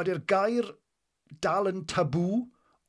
[0.00, 0.70] Ydy'r gair
[1.44, 2.40] dal yn tabw,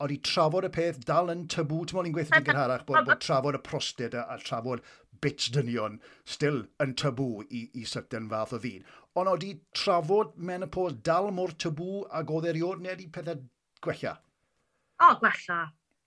[0.01, 1.83] oeddi trafod y peth dal yn tabw.
[1.85, 4.83] Ti'n mwyn i'n gweithio'n gynharach bod, bod trafod y prostyd a, a trafod
[5.21, 8.87] bits dynion still yn tabw i, i certain fath o ddyn.
[9.19, 13.43] Ond oeddi trafod menopause dal mor tabw a oedd eriod neu wedi pethau
[13.85, 14.15] gwella?
[15.01, 15.61] O, gwella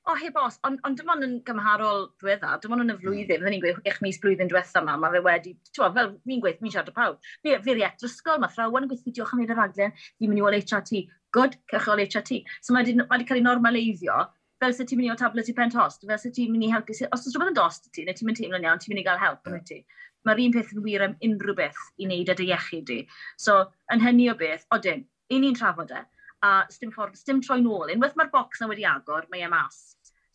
[0.07, 2.95] o, oh, heb os, ond on, dim ond yn gymharol diweddar, dim ond yn y
[2.95, 3.05] hmm.
[3.07, 3.53] flwyddyn, mm.
[3.55, 6.75] ni'n gweud, eich mis blwyddyn diwetha yma, mae fe wedi, ti'n fel fi'n gweud, mi'n
[6.75, 7.21] siarad o pawb.
[7.41, 10.33] Fi, fi fe'r i etrysgol, mae thrawon yn gweithio, diolch am wneud y raglen, fi'n
[10.33, 11.03] mynd i ôl HRT.
[11.33, 12.43] Good, cech ôl HRT.
[12.61, 14.19] So mae wedi, cael ei normaleiddio,
[14.61, 16.73] fel sy'n ti'n mynd i o tablet i pent host, fel sy'n ti'n mynd i
[16.73, 19.07] helpu, os oes rhywbeth yn dost ti, neu ti'n mynd teimlo'n iawn, ti'n mynd i
[19.09, 19.65] gael help yeah.
[19.71, 19.81] ti.
[20.29, 23.01] Mae'r un peth yn wir am unrhyw beth i wneud â dy iechyd di.
[23.41, 23.59] So,
[23.93, 26.05] yn hynny o beth, odyn, un ni'n trafod e,
[26.45, 27.93] a stym, ffordd, sdim troi nôl.
[27.95, 29.83] Unwaith mae'r bocs na wedi agor, mae e mas.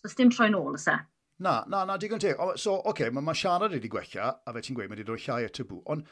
[0.02, 0.98] So stym troi nôl ysa.
[1.00, 1.08] E?
[1.46, 2.40] Na, na, na, digon teg.
[2.60, 5.22] So, oce, okay, mae ma siarad wedi gwella, a fe ti'n gweud, mae wedi dod
[5.24, 5.80] llai at y bw.
[5.94, 6.10] Ond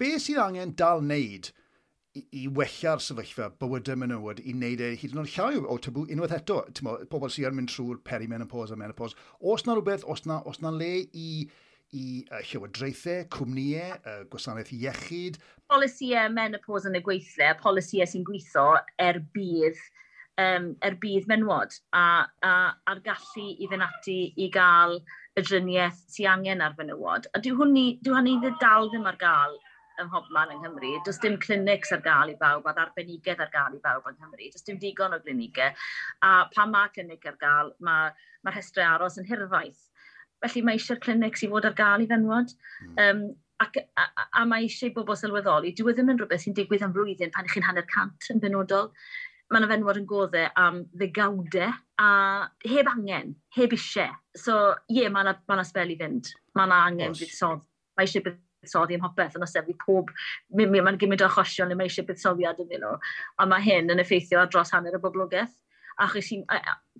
[0.00, 1.50] be sydd angen dal wneud
[2.16, 6.06] i, i wella'r sefyllfa bywydau menywod i wneud e hyd yn oed llai o tabw
[6.06, 6.62] unwaith eto.
[6.86, 9.18] Mo, pobl sy'n mynd trwy'r perimenopause a menopause.
[9.40, 11.28] Os na rhywbeth, os na, os na le i
[11.92, 15.38] i uh, llywodraethau, cwmnïau, uh, gwasanaeth iechyd.
[15.72, 18.66] Polisiau menopos yn y gweithle, polisiau sy'n gweithio
[19.00, 19.80] er bydd,
[20.40, 22.04] um, er bydd menwod a,
[22.44, 22.54] a,
[22.88, 24.98] a'r gallu i fynd ati i gael
[25.36, 27.28] y dryniaeth sy'n angen ar fenywod.
[27.36, 29.60] A dyw hwnni, dyw hwnni dal ddim ar gael
[30.00, 30.94] ym mhobman yng Nghymru.
[31.04, 34.48] Does dim clinics ar gael i bawb, a ddarbenigedd ar gael i bawb yng Nghymru.
[34.52, 35.76] Does dim digon o glinigau.
[36.24, 38.16] A pan mae clinic ar gael, mae'r
[38.48, 39.91] ma, ma aros yn hirfaith
[40.42, 42.54] felly mae eisiau'r clinics i fod ar gael i fenwod.
[42.84, 43.02] Mm.
[43.04, 43.24] Um,
[43.62, 46.84] ac, a, a a mae eisiau bobl sylweddoli, dyw e ddim yn rhywbeth sy'n digwydd
[46.86, 48.90] am flwyddyn pan ych chi'n hanner cant yn benodol.
[49.52, 52.08] Mae yna fenwod yn goddau am ddegawdau a
[52.64, 54.14] heb angen, heb eisiau.
[54.38, 54.56] So
[54.88, 56.32] ie, yeah, mae yna ma sbel i fynd.
[56.56, 57.66] Mae yna angen buddsoddi.
[57.98, 60.14] Mae eisiau buddsoddi am hopeth yn osefnu pob...
[60.56, 62.94] Mae'n gymryd o achosion le mae eisiau buddsoddiad yn nhw.
[63.38, 65.52] A mae hyn yn effeithio ar dros hanner y boblogaeth
[66.00, 66.40] achos chi,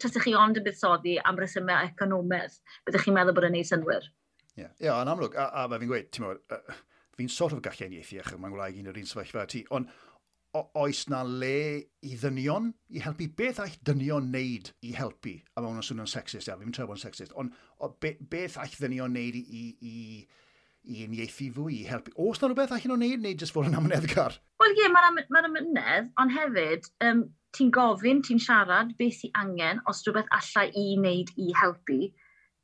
[0.02, 4.08] tasach chi ond yn buddsoddi am resymau economaidd, byddwch chi'n meddwl bod yn ei synwyr.
[4.52, 4.72] Ie, yeah.
[4.80, 6.80] yeah, yn amlwg, a, a fi'n gweud, ti'n meddwl, uh,
[7.18, 9.90] fi'n sort of gallu enieithu achos mae'n gwneud un o'r un sefyllfa ti, ond
[10.52, 13.28] oes na le i ddynion i helpu?
[13.36, 15.38] Beth all dynion wneud i helpu?
[15.56, 17.54] A mae hwnna'n swnio'n sexist, ia, fi'n trefod sexist, ond
[18.02, 19.94] be, beth all ddynion wneud i, i, i,
[20.92, 22.12] i uniaethu fwy, i helpu?
[22.20, 24.36] Oes na rhywbeth allan o'n neud neu jyst fod yn amyneddgar?
[24.60, 27.24] Wel ie, yeah, mae'r amynedd, ond hefyd, um,
[27.56, 31.98] ti'n gofyn, ti'n siarad, beth i angen, os rhywbeth allai i wneud i helpu,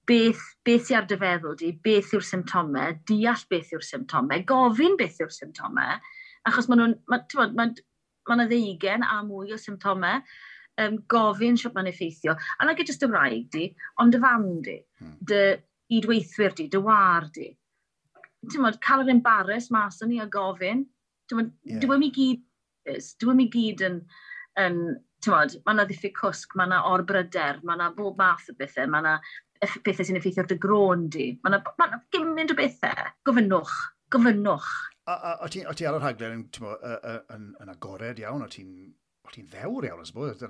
[0.08, 5.20] beth, beth i ar dyfeddwl di, beth yw'r symptomau, deall beth yw'r symptomau, gofyn beth
[5.20, 5.98] yw'r symptomau,
[6.48, 7.68] achos maen nhw'n, ma, bod, ma,
[8.32, 10.24] ma ddeugen a mwy o symptomau,
[10.80, 12.36] um, gofyn siwt mae'n effeithio.
[12.58, 13.68] A na like, just wraig di,
[14.00, 15.16] ond dy fam di, hmm.
[15.28, 15.42] dy
[15.98, 17.50] idweithwyr di, dy war di.
[18.48, 20.86] Ti'n modd, cael yr embarrass mas o'n ni a gofyn,
[21.28, 21.80] Dwi'n yeah.
[21.84, 22.44] dwi gyd,
[23.20, 24.00] dwi gyd yn,
[24.64, 24.80] yn,
[25.24, 29.04] tymod, mae yna ddiffyg cwsg, mae yna orbryder, mae yna bob math o bethau, mae
[29.04, 29.16] yna
[29.86, 31.32] bethau sy'n effeithio dy gron di.
[31.42, 33.10] Mae yna ma, ma gymaint o bethau.
[33.28, 33.74] Gofynnwch,
[34.14, 34.70] gofynnwch.
[35.08, 36.48] A, a, o ti, ti ar y rhaglen yn,
[37.34, 38.72] yn, yn agored iawn, o ti'n
[39.28, 40.40] o ti'n ddewr iawn, os bod,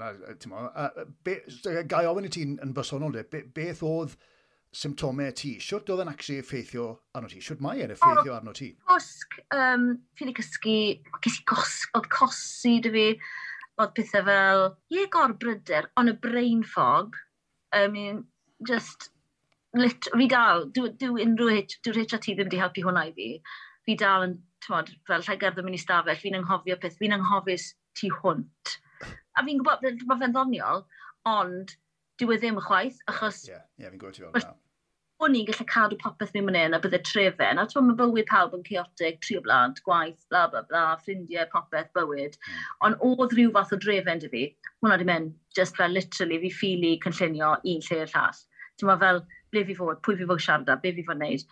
[1.91, 4.15] gai ofyn i ti'n yn bersonol, de, be, beth oedd
[4.75, 5.57] symptomau ti?
[5.63, 6.89] Siwt oedd yn actually effeithio
[7.19, 7.43] arno ti?
[7.43, 8.71] Siwt mae yn effeithio arno ti?
[8.87, 10.79] Cosg, um, fi'n ei cysgu,
[11.25, 13.07] ges i gos, oedd cosi dy fi,
[13.83, 14.64] oedd pethau fel,
[14.95, 17.16] ie gorbryder, ond y brain fog,
[17.74, 18.24] I mean,
[18.66, 19.11] just,
[19.76, 23.31] lit, fi dal, dw, dw unrhyw, dwi'n HRT ddim wedi helpu hwnna i fi.
[23.87, 27.59] Fi dal yn, tymod, fel llaigerdd yn mynd i stafell, fi'n anghofio peth, fi'n anghofio
[27.99, 28.79] tu hwnt.
[29.39, 30.83] A fi'n gwybod, mae fe'n ddoniol,
[31.31, 31.76] ond
[32.18, 33.45] dyw e ddim chwaith, achos...
[33.47, 34.57] Ie, yeah, yeah, fi'n gwybod ti fel yna
[35.25, 38.53] o'n i'n gallu cadw popeth mewn mynd a bydde trefen, a ti'n mae bywyd pawb
[38.55, 42.37] yn chaotic, tri o blant, gwaith, bla bla bla, ffrindiau, popeth, bywyd.
[42.45, 42.61] Hmm.
[42.87, 44.45] Ond oedd rhyw fath o drefen dy fi,
[44.79, 48.45] hwnna di mynd, just fel literally fi ffili cynllunio un lle i'r llall.
[48.79, 51.47] Ti'n mae fel, ble fi fod, pwy fi fod siarad a, be fi fod wneud.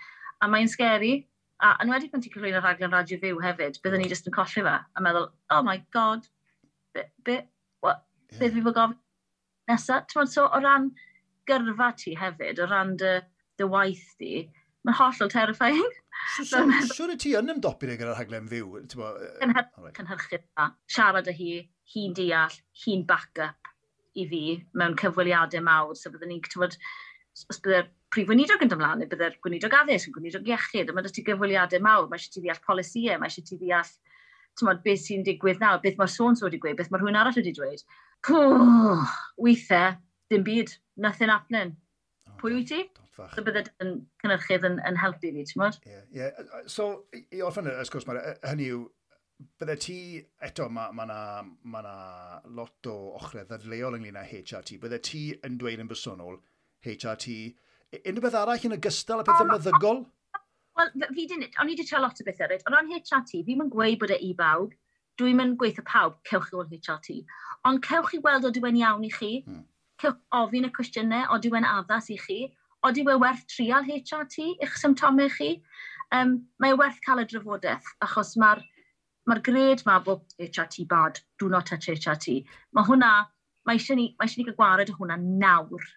[0.46, 1.14] A mae'n scary,
[1.58, 4.14] a yn wedi pan ti'n cyflwyno rhaglen radio fyw hefyd, byddwn ni hmm.
[4.14, 6.28] just yn colli fe, a meddwl, oh my god,
[6.94, 7.40] be, be,
[7.82, 8.44] what, yeah.
[8.44, 9.00] be fi fod gofyn
[9.66, 10.06] nesaf?
[10.12, 10.92] Ti'n so o ran
[11.50, 14.46] gyrfa ti hefyd, o ran dy, uh, dy waith di,
[14.86, 15.94] mae'n hollol terrifying.
[16.46, 18.82] Siwr y ti yn ymdopi gyda'r rhaglen fyw?
[18.92, 20.70] Cynhyrchu da.
[20.90, 21.58] Siarad â hi,
[21.94, 23.72] hi'n deall, hi'n back-up
[24.16, 24.42] i fi
[24.78, 25.94] mewn cyfweliadau mawr.
[25.98, 26.78] So byddwn ni'n, tyfod,
[27.36, 31.24] os byddai'r prif weinidog yn dymlaen, neu bydde'r gweinidog addysg, gweinidog iechyd, a mae dyti
[31.26, 33.92] gyfweliadau mawr, mae eisiau ti ddeall polisiau, mae eisiau ti ddeall
[34.56, 37.36] tymod, beth sy'n digwydd nawr, beth mae'r sôn so wedi gweud, beth mae rhywun arall
[37.36, 37.82] wedi dweud.
[38.24, 39.02] Pwh,
[39.42, 39.98] weithiau,
[40.32, 41.74] dim byd, nothing happening.
[42.40, 42.80] Pwy wyt ti?
[43.16, 43.32] Fach.
[43.32, 45.76] So bydde yn cynnyrchydd yn, yn helpu fi, ti'n mwyn?
[45.86, 46.64] Ie, yeah, yeah.
[46.68, 48.08] So, i orffen y sgwrs
[48.44, 48.82] hynny yw,
[49.60, 49.98] bydde ti,
[50.48, 51.20] eto, mae ma na,
[51.72, 51.94] ma na
[52.58, 56.38] lot o ochrau ddadleol ynglyn â HRT, bydde ti yn dweud yn bersonol
[56.86, 57.36] HRT,
[58.02, 60.02] unrhyw beth arall yn ogystal â pethau meddygol?
[60.76, 63.56] Wel, fi dyn, o'n i wedi tra lot o bethau rhaid, ond o'n HRT, fi
[63.56, 64.76] yn gweud bod e i bawb,
[65.20, 67.22] dwi'n mynd gweithio pawb, cewch chi o'r HRT,
[67.68, 69.64] ond cewch chi weld o dwi'n iawn i chi, hmm.
[70.02, 72.40] cewch ofyn y cwestiynau o dwi'n addas i chi,
[72.86, 75.50] oeddi we werth trial HRT i'ch symptomau chi?
[76.14, 78.62] Um, mae e werth cael y drafodaeth achos mae'r
[79.26, 82.36] mae gred ma bod HRT bad, do not touch HRT.
[82.78, 83.10] Mae hwnna,
[83.66, 85.88] mae eisiau ni, mae eisiau ni gael gwared o hwnna nawr.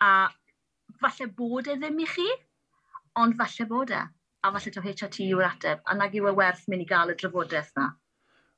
[0.00, 0.12] A
[1.02, 2.28] falle bod e ddim i chi,
[3.20, 4.00] ond falle bod e.
[4.44, 7.18] A falle to HRT yw'r ateb, a nag yw e werth mynd i gael y
[7.20, 7.90] drafodaeth na.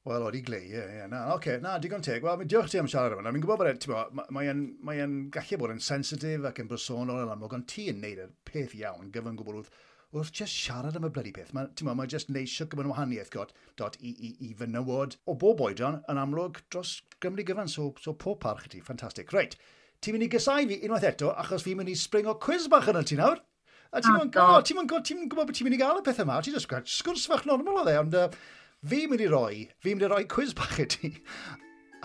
[0.07, 2.23] Wel, oeddi glei, ie, ie, na, oce, okay, na, digon teg.
[2.23, 3.27] Wel, diolch ti am siarad am.
[3.35, 7.25] Mi'n gwybod bod e, ti'n bod, mae'n mae gallu bod yn sensitif ac yn bersonol
[7.25, 9.73] yn amlwg, ond ti'n neud y peth iawn gyfan gwbl wrth,
[10.15, 11.51] wrth just siarad am y blydi peth.
[11.57, 13.51] Mae, ti'n bod, mae just neud siwc am wahaniaeth got
[13.83, 18.15] dot i, i, i fynywod o bob oedran yn amlwg dros Gymru gyfan, so, so
[18.15, 19.35] pob parch ti, ffantastig.
[19.35, 19.59] Reit,
[20.07, 23.03] ti'n mynd i gysau fi unwaith eto, achos fi'n mynd i springo quiz bach yna
[23.03, 23.43] ti nawr.
[23.91, 25.67] A ti'n ah, mynd, ti'n mynd, ti'n mynd, ti'n mynd, ti'n mynd, ti'n mynd, ti'n
[25.67, 28.39] mynd, ti'n mynd, ti'n mynd, ti'n mynd, ti'n mynd, ti'n mynd, ti'n mynd, ti'n mynd,
[28.87, 31.09] Fi mynd i roi, fi mynd i roi quiz bach i ti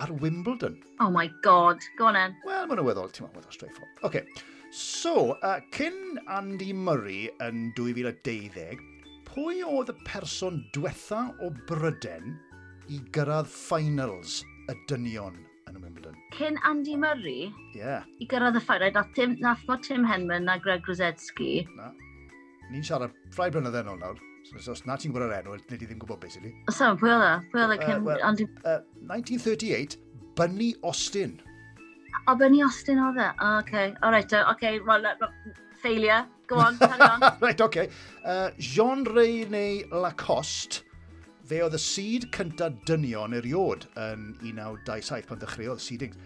[0.02, 0.80] ar Wimbledon.
[1.00, 2.34] Oh my god, go on then.
[2.46, 4.00] Wel, mae'n weddol, ti'n meddwl, straight forward.
[4.08, 4.24] Okay.
[4.74, 8.82] So, uh, cyn Andy Murray yn 2012,
[9.28, 12.34] pwy oedd y person diwetha o Bryden
[12.90, 14.40] i gyrraedd finals
[14.72, 15.38] y dynion
[15.70, 16.18] yn Wimbledon?
[16.34, 17.52] Cyn Andy Murray?
[17.76, 17.84] Ie.
[17.84, 18.10] Yeah.
[18.18, 21.60] I gyrraedd y finals, nath, Tim, nath Tim Henman a Greg Rosetsky.
[21.78, 21.92] Na.
[22.72, 24.28] Ni'n siarad ffrau blynydden o nawr.
[24.48, 26.52] So, os na ti'n gwybod yr enw, nid i ddim gwybod beth sydd i.
[26.74, 27.32] So, pwy oedd e?
[27.52, 27.86] Pwy oedd e?
[27.86, 28.78] Uh, well, uh,
[29.08, 29.96] 1938,
[30.38, 31.38] Bunny Austin.
[32.26, 33.28] O, Bunny Austin oedd e?
[33.32, 33.92] O, oh, okay.
[34.02, 34.80] O, right, o, okay.
[34.86, 35.06] Well,
[35.82, 36.24] failure.
[36.46, 37.36] Go on, hang on.
[37.40, 37.88] right, okay.
[38.24, 40.82] Uh, Jean-René Lacoste,
[41.48, 46.18] fe oedd y seed cyntaf dynion eriod yn 1927 pan ddechreuodd seedings.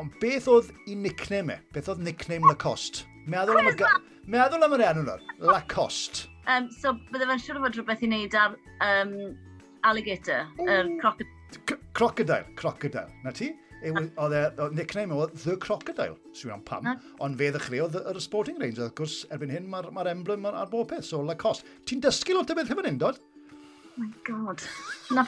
[0.00, 1.62] Ond beth oedd i nickname e?
[1.74, 3.06] Beth oedd nickname Lacoste?
[3.30, 3.88] Meddwl am, y,
[4.32, 6.28] meddwl am yr enw nawr, Lacoste.
[6.50, 9.12] Um, so, bydde fe'n siŵr fod rhywbeth i wneud ar um,
[9.86, 11.78] alligator, yr er crocodile.
[11.92, 13.12] Crocodile, crocodile.
[13.26, 13.52] Na ti?
[13.82, 14.42] Oedd e,
[14.78, 16.86] nickname oedd The Crocodile, sy'n am pam.
[17.22, 20.92] Ond fe ddechreuodd yr Sporting Range, wrth gwrs, erbyn hyn mae'r ma emblem ar bob
[20.94, 21.66] peth, so Lacoste.
[21.90, 23.18] Ti'n dysgu lot o beth hefyd yn, dod?
[23.92, 24.62] Oh my god.
[25.12, 25.26] Na,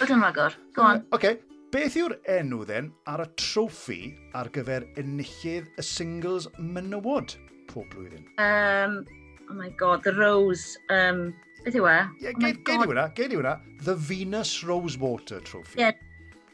[0.00, 0.54] Rydyn yn ragor.
[0.76, 1.00] Go on.
[1.00, 1.38] Uh, okay.
[1.70, 3.98] Beth yw'r enw then ar y troffi
[4.34, 7.36] ar gyfer enillydd y singles menywod
[7.70, 8.24] pob blwyddyn?
[8.42, 8.96] Um,
[9.46, 10.74] oh my god, the Rose.
[10.90, 11.28] Um,
[11.62, 11.94] beth yw e?
[12.24, 13.54] Yeah, oh geid yw hwnna, geid i hwnna.
[13.86, 15.78] The Venus Rosewater Trophy.
[15.78, 15.94] Yeah,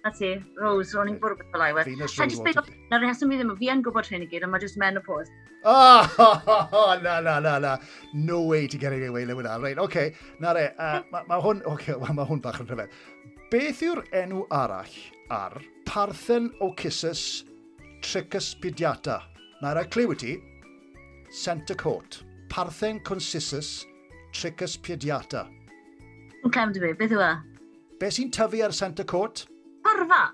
[0.04, 1.40] na ti, Rose, ro'n i'n bwrw e.
[1.40, 1.72] beth o lai.
[1.80, 2.68] Venus Rosewater.
[2.92, 5.32] Na rheswm i ddim, fi yn gwybod hyn i gyd, ond mae just menopause.
[5.64, 6.12] Ah,
[6.76, 7.78] oh, na, na, na, na.
[8.12, 9.64] No way to get away with that.
[9.64, 10.12] Right, okay.
[10.44, 12.92] Na re, uh, mae ma hwn, okay, ma hwn bach yn rhyfedd.
[13.46, 14.94] Beth yw'r enw arall
[15.30, 15.52] ar
[15.86, 17.44] Parthen o Cysus
[19.62, 20.32] Na rai clyw i ti,
[21.30, 22.24] Santa Court.
[22.50, 23.86] Parthen Consisus
[24.34, 25.44] Tricus Pidiata.
[26.42, 27.28] Yn clem dy fi, beth yw e?
[28.00, 29.44] Be sy'n tyfu ar Santa Court?
[29.86, 30.24] Parfa.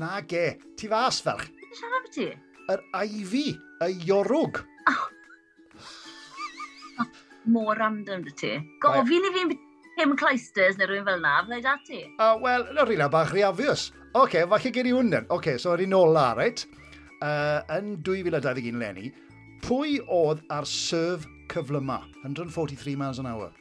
[0.00, 1.50] Na ge, ti fas ferch.
[1.52, 2.30] Beth yw'n siarad ti?
[2.72, 3.50] Yr aifi,
[3.84, 4.62] y iorwg.
[4.88, 5.04] Oh.
[7.04, 7.12] oh.
[7.52, 8.54] Mor random dy ti.
[8.80, 9.52] Gofyn i fi'n
[9.96, 12.04] Kim Clysters neu rhywun fel na, fyddai dati.
[12.18, 13.90] Uh, Wel, yna rhywun bach riafius.
[14.12, 15.28] Oce, okay, falle gen i hwnna'n.
[15.28, 16.64] Oce, okay, so ar un la, reit.
[17.22, 19.12] Uh, yn 2021 lenni,
[19.62, 22.00] pwy oedd ar serf cyflyma?
[22.24, 23.52] 143 miles an hour.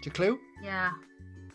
[0.00, 0.38] Ti'n clyw?
[0.62, 0.68] Ie.
[0.70, 0.96] Yeah.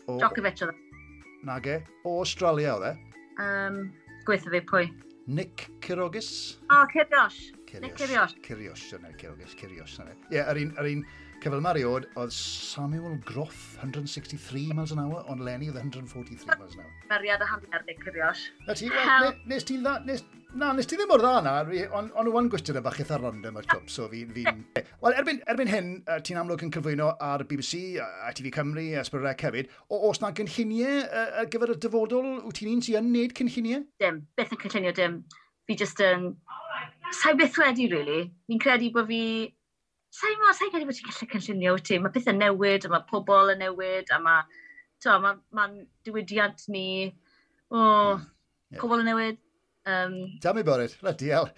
[0.06, 0.76] Djokovic oedd.
[0.76, 1.42] E.
[1.46, 1.80] Nage.
[2.04, 2.94] O Australia oedd e?
[3.42, 3.82] Um,
[4.26, 4.88] Gweithio fi pwy.
[5.26, 6.30] Nick Kirogis?
[6.70, 7.38] O, oh, Kyrgios.
[7.66, 7.82] Kiriosh.
[7.82, 8.34] Nick Kyrgios.
[8.46, 10.14] Kyrgios, yna, Kyrgios, Kyrgios, yna.
[10.28, 11.02] Ie, yeah, yr un, yr un
[11.42, 16.84] Cyfel Mariod oedd Samuel Groff 163 miles an hour, ond Lenny oedd 143 miles an
[16.84, 16.92] hour.
[17.10, 18.46] Meriad a hanner neu cyriosh.
[18.66, 18.88] Na ti,
[19.50, 20.24] nes ti dda, nes,
[20.56, 21.54] na, nes ti ddim o'r dda na,
[21.98, 24.32] ond on o'n gwestiwn y bach eitha random o'r Cwp, so fi'n...
[24.36, 24.46] Fi,
[24.78, 24.84] fi...
[25.04, 25.92] Wel, erbyn, erbyn hyn,
[26.26, 30.32] ti'n amlwg yn cyflwyno ar BBC, a TV Cymru, a Sbyrrec hefyd, o, os na
[30.36, 31.04] cynlluniau
[31.42, 33.84] ar gyfer y dyfodol, wyt ti'n un sy'n yn neud cynlluniau?
[34.02, 35.20] Dim, beth yn cynllunio dim.
[35.68, 36.32] Fi just yn...
[36.32, 36.42] Um,
[37.14, 38.24] Sa'i beth wedi, really.
[38.50, 39.20] Fi'n credu bod fi
[40.16, 41.98] sa'i ma, sa'i credu bod ti'n gallu cynllunio wyt ti.
[42.02, 44.62] Mae pethau newid, a mae pobl yn newid, a mae,
[45.02, 45.66] ti'n ma, ma
[46.06, 46.86] diwydiant ni,
[47.68, 47.82] o, hmm.
[47.82, 48.22] oh,
[48.70, 48.80] yeah.
[48.80, 49.42] pobl yn newid.
[49.86, 50.96] Um, Tell me about it.
[51.00, 51.48] Bloody diel.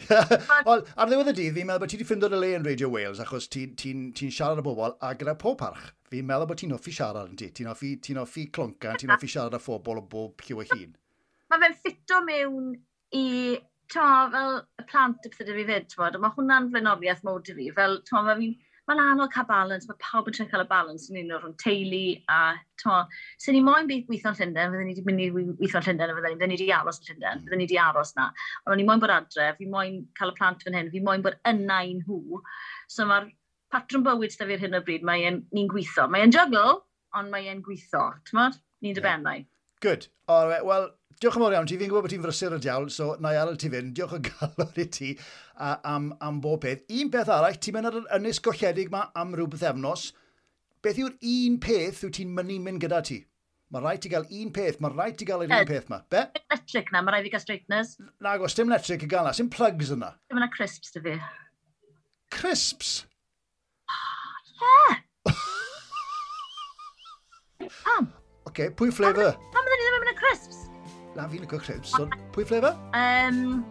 [0.66, 3.22] Wel, ar ddiwedd y dydd, fi'n meddwl bod ti wedi ffindo'r le yn Radio Wales,
[3.24, 6.60] achos ti'n ti, ti, ti siarad â bobl, a gyda pob parch, fi'n meddwl bod
[6.60, 7.48] ti'n offi siarad yn ti.
[7.56, 10.92] Ti'n offi, ti offi clonca, ti'n offi siarad â phobl o bob lliw o hun.
[11.48, 12.74] Mae fe'n ffito mewn
[13.16, 13.24] i
[13.94, 17.68] to, fel y plant y pethau fi fyd, bod, mae hwnna'n flaenoriaeth mowr i fi.
[17.76, 18.56] Fel, to, mae fi'n
[18.88, 22.02] mae'n anodd cael balans, mae pawb yn trio cael y balans yn un o'r teulu
[22.32, 22.38] a
[22.80, 22.94] to.
[23.44, 26.56] Swn ni moyn byd weithio'n Llundain, fydden ni wedi mynd i weithio'n Llundain, fydden ni,
[26.56, 28.30] wedi aros yn Llundain, fydden ni wedi aros na.
[28.64, 31.24] Ond o'n i moyn bod adre, fi moyn cael y plant fan hyn, fi moyn
[31.26, 32.40] bod yna i nhw.
[32.88, 33.28] So mae'r
[33.74, 36.08] patrwm bywyd da fi'r hyn o bryd, mae'n ni'n gweithio.
[36.08, 36.78] Mae'n juggle,
[37.18, 38.08] ond mae'n gweithio.
[38.30, 39.42] Ti'n Ni'n dibennau.
[39.82, 40.06] Good.
[40.28, 40.64] Right.
[40.64, 40.92] Well,
[41.22, 43.56] diolch yn fawr iawn ti, fi'n gwybod bod ti'n frysur y diawl, so na i
[43.58, 45.08] ti fynd, diolch yn galon i ti
[45.56, 46.84] a, am, am bob peth.
[46.94, 50.02] Un peth arall, ti'n mynd ar yr ynys golledig yma am rhyw bythefnos,
[50.84, 53.18] beth yw'r un peth yw ti'n mynd i mynd gyda ti?
[53.74, 55.98] Mae rhaid ti gael un peth, mae rhaid ti gael yr un peth yma.
[56.08, 56.22] Be?
[56.40, 57.90] Electric na, mae rhaid i gael straighteners.
[58.24, 60.14] Na, gos, dim electric i gael na, sy'n plugs yna.
[60.30, 61.18] Dim yna crisps dy fi.
[62.38, 62.94] Crisps?
[64.70, 64.96] Ie!
[67.82, 68.08] Pam?
[68.08, 69.36] Oce, okay, pwy flavour?
[69.52, 70.67] Pam ydyn ni ddim yn mynd crisps?
[71.18, 72.72] na fi'n licio So, Pwy flefa?
[72.94, 73.64] Um,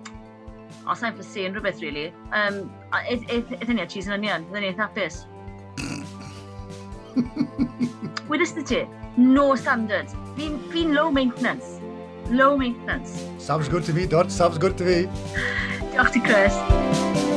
[0.83, 2.09] o, na'n ffysi yn rhywbeth, really.
[2.35, 2.67] Um,
[3.07, 5.23] Ydyn ni a cheese and onion, ydyn ni'n hapus.
[8.27, 8.83] Wedys na ti,
[9.17, 10.11] no standard.
[10.37, 11.79] Fi'n fi low maintenance.
[12.29, 13.23] Low maintenance.
[13.39, 14.31] Sounds good to me, Dot.
[14.31, 14.99] Sounds good to me.
[15.95, 17.36] Diolch ti, Chris.